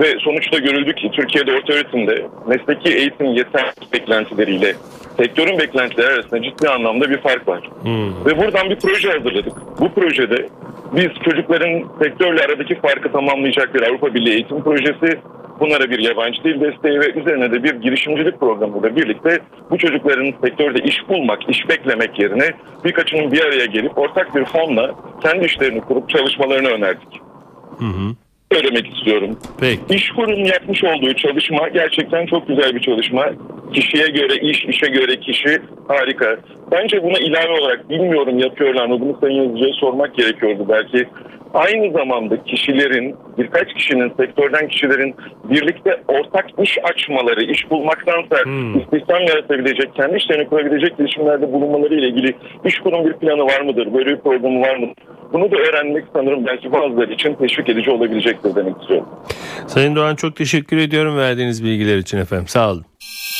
Ve 0.00 0.18
sonuçta 0.24 0.58
görüldü 0.58 0.94
ki 0.94 1.10
Türkiye'de 1.12 1.52
orta 1.52 1.72
öğretimde 1.72 2.26
mesleki 2.46 2.96
eğitim 2.96 3.26
yeter 3.26 3.72
beklentileriyle 3.92 4.74
sektörün 5.16 5.58
beklentileri 5.58 6.14
arasında 6.14 6.42
ciddi 6.42 6.68
anlamda 6.68 7.10
bir 7.10 7.18
fark 7.18 7.48
var. 7.48 7.70
Hmm. 7.82 8.26
Ve 8.26 8.38
buradan 8.38 8.70
bir 8.70 8.76
proje 8.76 9.10
hazırladık. 9.10 9.52
Bu 9.80 9.92
projede 9.94 10.48
biz 10.92 11.08
çocukların 11.24 11.84
sektörle 12.02 12.44
aradaki 12.44 12.80
farkı 12.80 13.12
tamamlayacak 13.12 13.74
bir 13.74 13.82
Avrupa 13.82 14.14
Birliği 14.14 14.34
eğitim 14.34 14.62
projesi, 14.62 15.18
bunlara 15.60 15.90
bir 15.90 15.98
yabancı 15.98 16.44
dil 16.44 16.60
desteği 16.60 17.00
ve 17.00 17.12
üzerine 17.12 17.52
de 17.52 17.62
bir 17.62 17.74
girişimcilik 17.74 18.40
programıyla 18.40 18.96
birlikte 18.96 19.38
bu 19.70 19.78
çocukların 19.78 20.34
sektörde 20.44 20.78
iş 20.78 21.08
bulmak, 21.08 21.48
iş 21.48 21.68
beklemek 21.68 22.18
yerine 22.18 22.50
birkaçının 22.84 23.32
bir 23.32 23.44
araya 23.44 23.66
gelip 23.66 23.98
ortak 23.98 24.34
bir 24.34 24.44
fonla 24.44 24.94
kendi 25.22 25.44
işlerini 25.44 25.80
kurup 25.80 26.08
çalışmalarını 26.08 26.68
önerdik. 26.68 27.20
Hı 27.78 27.84
hı. 27.84 28.14
Söylemek 28.54 28.96
istiyorum. 28.96 29.38
Peki. 29.60 29.80
İşkur'un 29.90 30.44
yapmış 30.44 30.84
olduğu 30.84 31.14
çalışma 31.14 31.68
gerçekten 31.68 32.26
çok 32.26 32.48
güzel 32.48 32.74
bir 32.74 32.80
çalışma. 32.80 33.26
Kişiye 33.74 34.06
göre 34.06 34.34
iş, 34.34 34.64
işe 34.64 34.86
göre 34.86 35.20
kişi 35.20 35.58
harika. 35.88 36.36
Bence 36.72 37.02
buna 37.02 37.18
ilave 37.18 37.52
olarak 37.60 37.90
bilmiyorum 37.90 38.38
yapıyorlar 38.38 38.86
mı 38.86 39.00
bunu 39.00 39.18
Sayın 39.20 39.42
Yazıcı'ya 39.42 39.72
sormak 39.72 40.16
gerekiyordu 40.16 40.66
belki. 40.68 41.08
Aynı 41.54 41.92
zamanda 41.92 42.44
kişilerin, 42.44 43.14
birkaç 43.38 43.74
kişinin, 43.74 44.12
sektörden 44.16 44.68
kişilerin 44.68 45.14
birlikte 45.44 46.00
ortak 46.08 46.46
iş 46.62 46.78
açmaları, 46.84 47.42
iş 47.42 47.70
bulmaktansa 47.70 48.36
Hmm. 48.44 48.78
istihdam 48.80 49.22
yaratabilecek, 49.28 49.94
kendi 49.94 50.16
işlerini 50.16 50.48
kurabilecek 50.48 50.98
girişimlerde 50.98 51.52
bulunmaları 51.52 51.94
ile 51.94 52.08
ilgili 52.08 52.36
iş 52.64 52.78
kurum 52.78 53.06
bir 53.06 53.12
planı 53.12 53.44
var 53.44 53.60
mıdır, 53.60 53.94
böyle 53.94 54.10
bir 54.10 54.20
programı 54.20 54.60
var 54.60 54.76
mıdır? 54.76 54.94
Bunu 55.32 55.50
da 55.50 55.56
öğrenmek 55.56 56.04
sanırım 56.14 56.46
belki 56.46 56.72
bazıları 56.72 57.12
için 57.12 57.34
teşvik 57.34 57.68
edici 57.68 57.90
olabilecektir 57.90 58.54
demek 58.54 58.80
istiyorum. 58.80 59.08
Sayın 59.66 59.96
Doğan 59.96 60.14
çok 60.16 60.36
teşekkür 60.36 60.76
ediyorum 60.76 61.16
verdiğiniz 61.16 61.64
bilgiler 61.64 61.96
için 61.98 62.18
efendim. 62.18 62.48
Sağ 62.48 62.70
olun. 62.70 62.84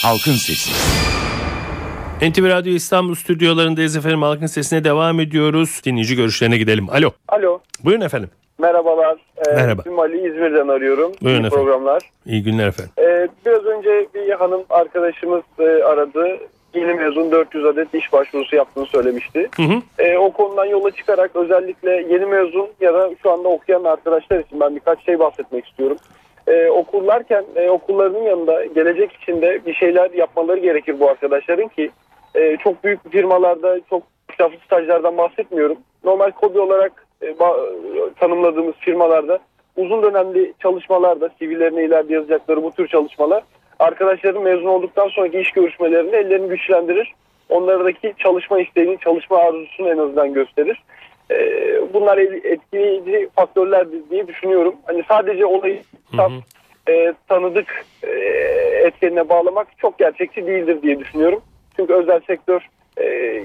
Halkın 0.04 0.32
Sesi. 0.32 0.70
NTV 2.22 2.48
Radyo 2.48 2.72
İstanbul 2.72 3.14
stüdyolarındayız 3.14 3.96
efendim. 3.96 4.22
Halkın 4.22 4.46
sesine 4.46 4.84
devam 4.84 5.20
ediyoruz. 5.20 5.80
Dinleyici 5.84 6.16
görüşlerine 6.16 6.56
gidelim. 6.56 6.90
Alo. 6.90 7.10
Alo. 7.28 7.58
Buyurun 7.84 8.00
efendim. 8.00 8.30
Merhabalar. 8.58 9.18
Ee, 9.36 9.52
Merhaba. 9.54 9.80
İsmim 9.82 9.98
Ali 9.98 10.16
İzmir'den 10.16 10.68
arıyorum. 10.68 11.12
Buyurun 11.22 11.42
İyi 11.42 11.46
efendim. 11.46 11.50
programlar. 11.64 12.02
İyi 12.26 12.42
günler 12.42 12.68
efendim. 12.68 12.92
Ee, 12.98 13.28
biraz 13.46 13.64
önce 13.64 14.06
bir 14.14 14.30
hanım 14.30 14.62
arkadaşımız 14.70 15.42
e, 15.58 15.62
aradı. 15.64 16.26
Yeni 16.74 16.94
mezun 16.94 17.30
400 17.30 17.64
adet 17.64 17.94
iş 17.94 18.12
başvurusu 18.12 18.56
yaptığını 18.56 18.86
söylemişti. 18.86 19.48
Hı 19.56 19.62
hı. 19.62 19.82
Ee, 19.98 20.18
o 20.18 20.32
konudan 20.32 20.64
yola 20.64 20.90
çıkarak 20.90 21.36
özellikle 21.36 21.90
yeni 21.90 22.26
mezun 22.26 22.68
ya 22.80 22.94
da 22.94 23.10
şu 23.22 23.30
anda 23.30 23.48
okuyan 23.48 23.84
arkadaşlar 23.84 24.38
için 24.38 24.60
ben 24.60 24.74
birkaç 24.76 25.04
şey 25.04 25.18
bahsetmek 25.18 25.66
istiyorum. 25.66 25.96
Ee, 26.46 26.68
okullarken 26.68 27.44
e, 27.56 27.70
okullarının 27.70 28.22
yanında 28.22 28.64
gelecek 28.64 29.12
için 29.12 29.42
de 29.42 29.60
bir 29.66 29.74
şeyler 29.74 30.10
yapmaları 30.10 30.58
gerekir 30.58 31.00
bu 31.00 31.10
arkadaşların 31.10 31.68
ki 31.68 31.90
e, 32.34 32.56
çok 32.56 32.84
büyük 32.84 33.12
firmalarda 33.12 33.80
çok 33.90 34.02
masraflı 34.28 34.58
stajlardan 34.66 35.18
bahsetmiyorum. 35.18 35.78
Normal 36.04 36.30
kobi 36.30 36.60
olarak 36.60 37.06
e, 37.22 37.26
ba- 37.26 38.14
tanımladığımız 38.14 38.74
firmalarda 38.74 39.38
uzun 39.76 40.02
dönemli 40.02 40.54
çalışmalarda 40.62 41.30
CV'lerine 41.38 41.84
ileride 41.84 42.14
yazacakları 42.14 42.62
bu 42.62 42.70
tür 42.72 42.88
çalışmalar 42.88 43.42
arkadaşların 43.82 44.42
mezun 44.42 44.66
olduktan 44.66 45.08
sonraki 45.08 45.38
iş 45.38 45.50
görüşmelerinde 45.50 46.18
ellerini 46.18 46.48
güçlendirir. 46.48 47.14
Onlardaki 47.48 48.14
çalışma 48.18 48.60
isteğini, 48.60 48.98
çalışma 48.98 49.36
arzusunu 49.36 49.88
en 49.88 49.98
azından 49.98 50.32
gösterir. 50.32 50.82
Ee, 51.30 51.94
bunlar 51.94 52.18
etkileyici 52.18 53.28
faktörlerdir 53.36 54.10
diye 54.10 54.28
düşünüyorum. 54.28 54.74
Hani 54.86 55.02
sadece 55.08 55.46
olayı 55.46 55.82
tam 56.16 56.32
e, 56.88 57.12
tanıdık 57.28 57.84
e, 58.02 58.10
etkenine 58.86 59.28
bağlamak 59.28 59.68
çok 59.78 59.98
gerçekçi 59.98 60.46
değildir 60.46 60.82
diye 60.82 60.98
düşünüyorum. 60.98 61.42
Çünkü 61.76 61.92
özel 61.92 62.20
sektör 62.26 62.60
e, 62.96 63.04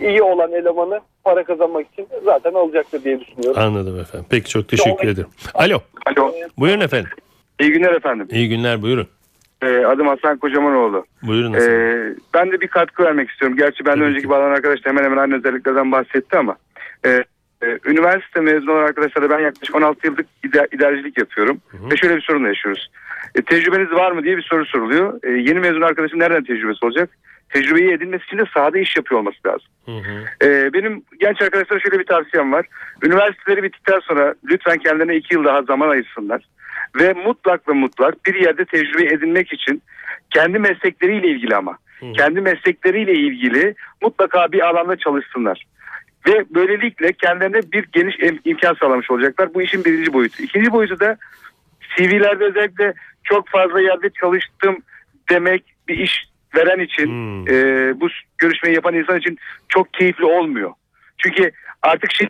iyi 0.09 0.21
olan 0.21 0.51
elemanı 0.51 0.99
para 1.23 1.43
kazanmak 1.43 1.85
için 1.93 2.07
zaten 2.25 2.53
alacaktır 2.53 3.03
diye 3.03 3.19
düşünüyorum. 3.19 3.61
Anladım 3.61 3.99
efendim. 3.99 4.25
Peki 4.29 4.49
çok 4.49 4.69
teşekkür 4.69 5.07
ederim. 5.07 5.29
Alo. 5.53 5.79
Alo. 6.05 6.31
Buyurun 6.57 6.81
efendim. 6.81 7.09
İyi 7.59 7.71
günler 7.71 7.93
efendim. 7.93 8.27
İyi 8.31 8.49
günler 8.49 8.81
buyurun. 8.81 9.07
Ee, 9.61 9.85
adım 9.85 10.07
Hasan 10.07 10.37
Kocamanoğlu. 10.37 11.05
Buyurun 11.23 11.53
Hasan. 11.53 11.73
Ee, 11.73 12.15
ben 12.33 12.51
de 12.51 12.61
bir 12.61 12.67
katkı 12.67 13.03
vermek 13.03 13.29
istiyorum. 13.29 13.57
Gerçi 13.57 13.85
benden 13.85 13.99
Tabii 13.99 14.09
önceki 14.09 14.23
ki. 14.23 14.29
bağlanan 14.29 14.51
arkadaş 14.55 14.85
da 14.85 14.89
hemen 14.89 15.03
hemen 15.03 15.17
aynı 15.17 15.35
özelliklerden 15.37 15.91
bahsetti 15.91 16.37
ama. 16.37 16.57
e, 17.05 17.09
e, 17.63 17.79
üniversite 17.85 18.39
mezunu 18.41 18.71
olan 18.71 18.83
arkadaşlara 18.83 19.29
ben 19.29 19.39
yaklaşık 19.39 19.75
16 19.75 20.07
yıllık 20.07 20.25
ide- 20.43 20.75
idarecilik 20.75 21.17
yapıyorum. 21.17 21.61
Ve 21.91 21.97
şöyle 21.97 22.15
bir 22.15 22.21
sorunla 22.21 22.47
yaşıyoruz. 22.47 22.89
E, 23.35 23.41
tecrübeniz 23.41 23.91
var 23.91 24.11
mı 24.11 24.23
diye 24.23 24.37
bir 24.37 24.41
soru 24.41 24.65
soruluyor. 24.65 25.19
E, 25.23 25.29
yeni 25.31 25.59
mezun 25.59 25.81
arkadaşın 25.81 26.19
nereden 26.19 26.43
tecrübesi 26.43 26.85
olacak? 26.85 27.09
Tecrübeyi 27.49 27.91
edinmesi 27.91 28.23
için 28.25 28.37
de 28.37 28.43
sahada 28.53 28.77
iş 28.77 28.95
yapıyor 28.95 29.21
olması 29.21 29.37
lazım. 29.47 29.67
Hı 29.85 29.91
hı. 29.91 30.47
Ee, 30.47 30.73
benim 30.73 31.03
genç 31.19 31.41
arkadaşlara 31.41 31.79
şöyle 31.79 31.99
bir 31.99 32.05
tavsiyem 32.05 32.51
var. 32.51 32.65
Üniversiteleri 33.03 33.63
bittikten 33.63 33.99
sonra 33.99 34.35
lütfen 34.49 34.77
kendilerine 34.77 35.15
iki 35.15 35.33
yıl 35.33 35.43
daha 35.43 35.61
zaman 35.61 35.89
ayırsınlar. 35.89 36.47
Ve 36.99 37.13
mutlak 37.13 37.69
ve 37.69 37.73
mutlak 37.73 38.25
bir 38.25 38.35
yerde 38.35 38.65
tecrübe 38.65 39.13
edinmek 39.13 39.53
için 39.53 39.81
kendi 40.29 40.59
meslekleriyle 40.59 41.27
ilgili 41.27 41.55
ama 41.55 41.77
kendi 42.17 42.41
meslekleriyle 42.41 43.13
ilgili 43.13 43.75
mutlaka 44.01 44.51
bir 44.51 44.67
alanda 44.67 44.95
çalışsınlar. 44.95 45.65
Ve 46.27 46.45
böylelikle 46.49 47.13
kendilerine 47.13 47.71
bir 47.71 47.85
geniş 47.93 48.15
im- 48.15 48.39
imkan 48.45 48.73
sağlamış 48.73 49.11
olacaklar. 49.11 49.53
Bu 49.53 49.61
işin 49.61 49.85
birinci 49.85 50.13
boyutu. 50.13 50.43
İkinci 50.43 50.71
boyutu 50.71 50.99
da 50.99 51.17
CV'lerde 51.97 52.43
özellikle 52.43 52.93
çok 53.23 53.49
fazla 53.49 53.81
yerde 53.81 54.09
çalıştım 54.09 54.77
demek 55.29 55.63
bir 55.87 55.97
iş 55.97 56.27
veren 56.57 56.79
için 56.79 57.05
Hmm. 57.05 57.47
e, 57.47 57.53
bu 58.01 58.07
görüşmeyi 58.37 58.75
yapan 58.75 58.93
insan 58.93 59.17
için 59.17 59.37
çok 59.69 59.93
keyifli 59.93 60.25
olmuyor. 60.25 60.71
Çünkü 61.17 61.51
artık 61.81 62.11
şey 62.13 62.27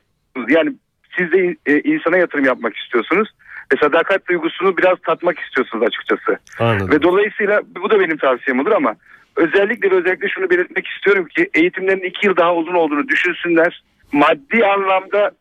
yani 0.47 0.73
siz 1.17 1.31
de 1.31 1.55
e, 1.65 1.79
insana 1.79 2.17
yatırım 2.17 2.45
yapmak 2.45 2.77
istiyorsunuz 2.77 3.29
ve 3.73 3.77
sadakat 3.81 4.27
duygusunu 4.27 4.77
biraz 4.77 4.97
tatmak 5.05 5.39
istiyorsunuz 5.39 5.87
açıkçası. 5.87 6.39
Anladım. 6.59 6.91
Ve 6.91 7.01
dolayısıyla 7.01 7.61
bu 7.81 7.89
da 7.89 7.99
benim 7.99 8.17
tavsiyem 8.17 8.59
olur 8.59 8.71
ama 8.71 8.95
özellikle 9.35 9.95
özellikle 9.95 10.29
şunu 10.29 10.49
belirtmek 10.49 10.87
istiyorum 10.87 11.25
ki 11.25 11.49
eğitimlerin 11.53 12.09
iki 12.09 12.27
yıl 12.27 12.37
daha 12.37 12.55
uzun 12.55 12.73
olduğunu 12.73 13.07
düşünsünler. 13.07 13.83
Maddi 14.11 14.65
anlamda 14.65 15.31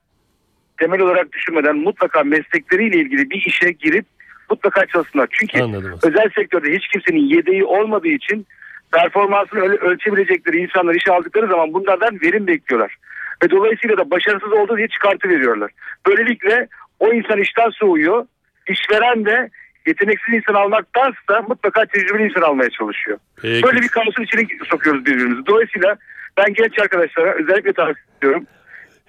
temel 0.78 1.00
olarak 1.00 1.32
düşünmeden 1.32 1.76
mutlaka 1.76 2.22
meslekleriyle 2.22 2.98
ilgili 2.98 3.30
bir 3.30 3.44
işe 3.46 3.70
girip 3.70 4.06
mutlaka 4.50 4.86
çalışsınlar. 4.86 5.28
Çünkü 5.30 5.62
Anladım. 5.62 5.98
Özel 6.02 6.30
sektörde 6.34 6.76
hiç 6.76 6.88
kimsenin 6.88 7.26
yedeği 7.26 7.64
olmadığı 7.64 8.08
için 8.08 8.46
performansını 8.92 9.60
ölçebilecekleri 9.60 10.56
insanlar 10.56 10.94
işe 10.94 11.12
aldıkları 11.12 11.46
zaman 11.46 11.74
bunlardan 11.74 12.20
verim 12.22 12.46
bekliyorlar. 12.46 12.96
Ve 13.44 13.50
dolayısıyla 13.50 13.96
da 13.96 14.10
başarısız 14.10 14.52
olduğu 14.52 14.76
diye 14.76 14.88
çıkartı 14.88 15.28
veriyorlar. 15.28 15.70
Böylelikle 16.06 16.68
o 17.00 17.12
insan 17.12 17.38
işten 17.38 17.70
soğuyor. 17.70 18.26
İşveren 18.68 19.24
de 19.24 19.50
yeteneksiz 19.86 20.34
insan 20.34 20.54
almaktansa 20.54 21.42
mutlaka 21.48 21.86
tecrübeli 21.86 22.28
insan 22.28 22.42
almaya 22.42 22.70
çalışıyor. 22.70 23.18
Peki. 23.42 23.62
Böyle 23.62 23.80
bir 23.80 23.88
kaosun 23.88 24.22
içine 24.22 24.42
sokuyoruz 24.64 25.06
birbirimizi. 25.06 25.46
Dolayısıyla 25.46 25.96
ben 26.36 26.54
genç 26.54 26.78
arkadaşlara 26.78 27.34
özellikle 27.34 27.72
tavsiye 27.72 28.04
ediyorum. 28.18 28.46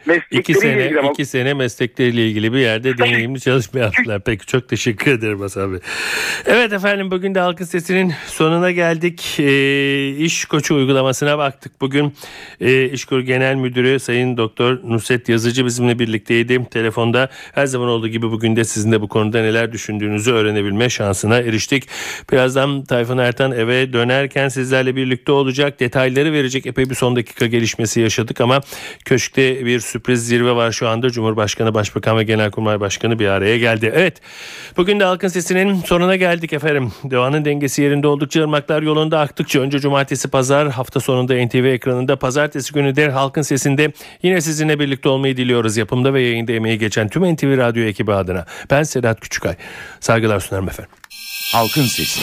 Meslekleriyle 0.08 0.40
İki 0.40 0.54
sene, 0.54 0.86
ilgili 0.86 1.00
ama 1.00 1.12
iki 1.12 1.26
sene 1.26 1.54
meslekleriyle 1.54 2.28
ilgili 2.28 2.54
bir 2.54 2.60
yerde 2.60 2.98
deneyimli 2.98 3.42
çalışma 3.42 3.80
yaptılar. 3.80 4.22
Peki 4.26 4.46
çok 4.46 4.70
teşekkür 4.70 5.12
ederim 5.12 5.40
Hasan 5.40 5.74
Bey. 5.74 5.80
Evet 6.46 6.74
efendim 6.74 7.12
bugün 7.12 7.36
de 7.36 7.40
Halkın 7.40 7.66
Sesi'nin 7.66 8.14
sonuna 8.28 8.72
geldik. 8.72 9.40
E, 9.40 10.10
iş 10.10 10.46
koçu 10.46 10.76
uygulamasına 10.76 11.38
baktık. 11.38 11.82
Bugün 11.82 12.14
e, 12.62 12.86
İşkur 12.86 13.20
Genel 13.20 13.56
Müdürü 13.56 14.00
Sayın 14.00 14.38
Doktor 14.38 14.80
Nusret 14.84 15.30
Yazıcı 15.30 15.66
bizimle 15.66 16.00
birlikteydi. 16.00 16.66
Telefonda 16.72 17.30
her 17.54 17.66
zaman 17.66 17.88
olduğu 17.90 18.08
gibi 18.08 18.32
bugün 18.32 18.56
de 18.56 18.64
sizin 18.64 18.92
de 18.92 19.02
bu 19.02 19.08
konuda 19.08 19.42
neler 19.42 19.72
düşündüğünüzü 19.72 20.32
öğrenebilme 20.32 20.90
şansına 20.90 21.38
eriştik. 21.38 21.84
Birazdan 22.32 22.86
Tayfun 22.86 23.18
Ertan 23.18 23.52
eve 23.52 23.94
dönerken 23.94 24.48
sizlerle 24.48 24.96
birlikte 24.96 25.32
olacak. 25.32 25.80
Detayları 25.80 26.34
verecek 26.34 26.66
epey 26.66 26.90
bir 26.90 26.96
son 26.96 27.16
dakika 27.16 27.46
gelişmesi 27.46 28.02
yaşadık 28.02 28.42
ama 28.42 28.62
köşkte 29.06 29.66
bir 29.66 29.80
sürpriz 29.98 30.28
zirve 30.28 30.56
var 30.56 30.72
şu 30.72 30.88
anda. 30.88 31.10
Cumhurbaşkanı, 31.10 31.74
Başbakan 31.74 32.18
ve 32.18 32.24
Genelkurmay 32.24 32.80
Başkanı 32.80 33.20
bir 33.20 33.28
araya 33.28 33.58
geldi. 33.58 33.92
Evet 33.96 34.22
bugün 34.78 35.00
de 35.00 35.04
Halkın 35.04 35.28
Sesi'nin 35.28 35.82
sonuna 35.82 36.16
geldik 36.16 36.54
efendim. 36.54 36.92
Doğanın 37.12 37.46
dengesi 37.46 37.82
yerinde 37.82 38.08
oldukça 38.08 38.42
ırmaklar 38.42 38.82
yolunda 38.82 39.20
aktıkça 39.20 39.60
önce 39.60 39.80
cumartesi 39.80 40.28
pazar 40.28 40.70
hafta 40.70 41.00
sonunda 41.00 41.46
NTV 41.46 41.66
ekranında 41.66 42.16
pazartesi 42.16 42.74
günü 42.74 42.96
de 42.96 43.10
Halkın 43.10 43.42
Sesi'nde 43.42 43.92
yine 44.24 44.42
sizinle 44.42 44.80
birlikte 44.80 45.10
olmayı 45.10 45.38
diliyoruz. 45.38 45.78
Yapımda 45.78 46.14
ve 46.14 46.22
yayında 46.22 46.52
emeği 46.52 46.80
geçen 46.80 47.08
tüm 47.08 47.34
NTV 47.34 47.58
Radyo 47.58 47.84
ekibi 47.84 48.14
adına. 48.14 48.46
Ben 48.72 48.84
Sedat 48.84 49.20
Küçükay. 49.20 49.56
Saygılar 50.00 50.40
sunarım 50.40 50.70
efendim. 50.70 50.92
Halkın 51.54 51.84
Sesi. 51.84 52.22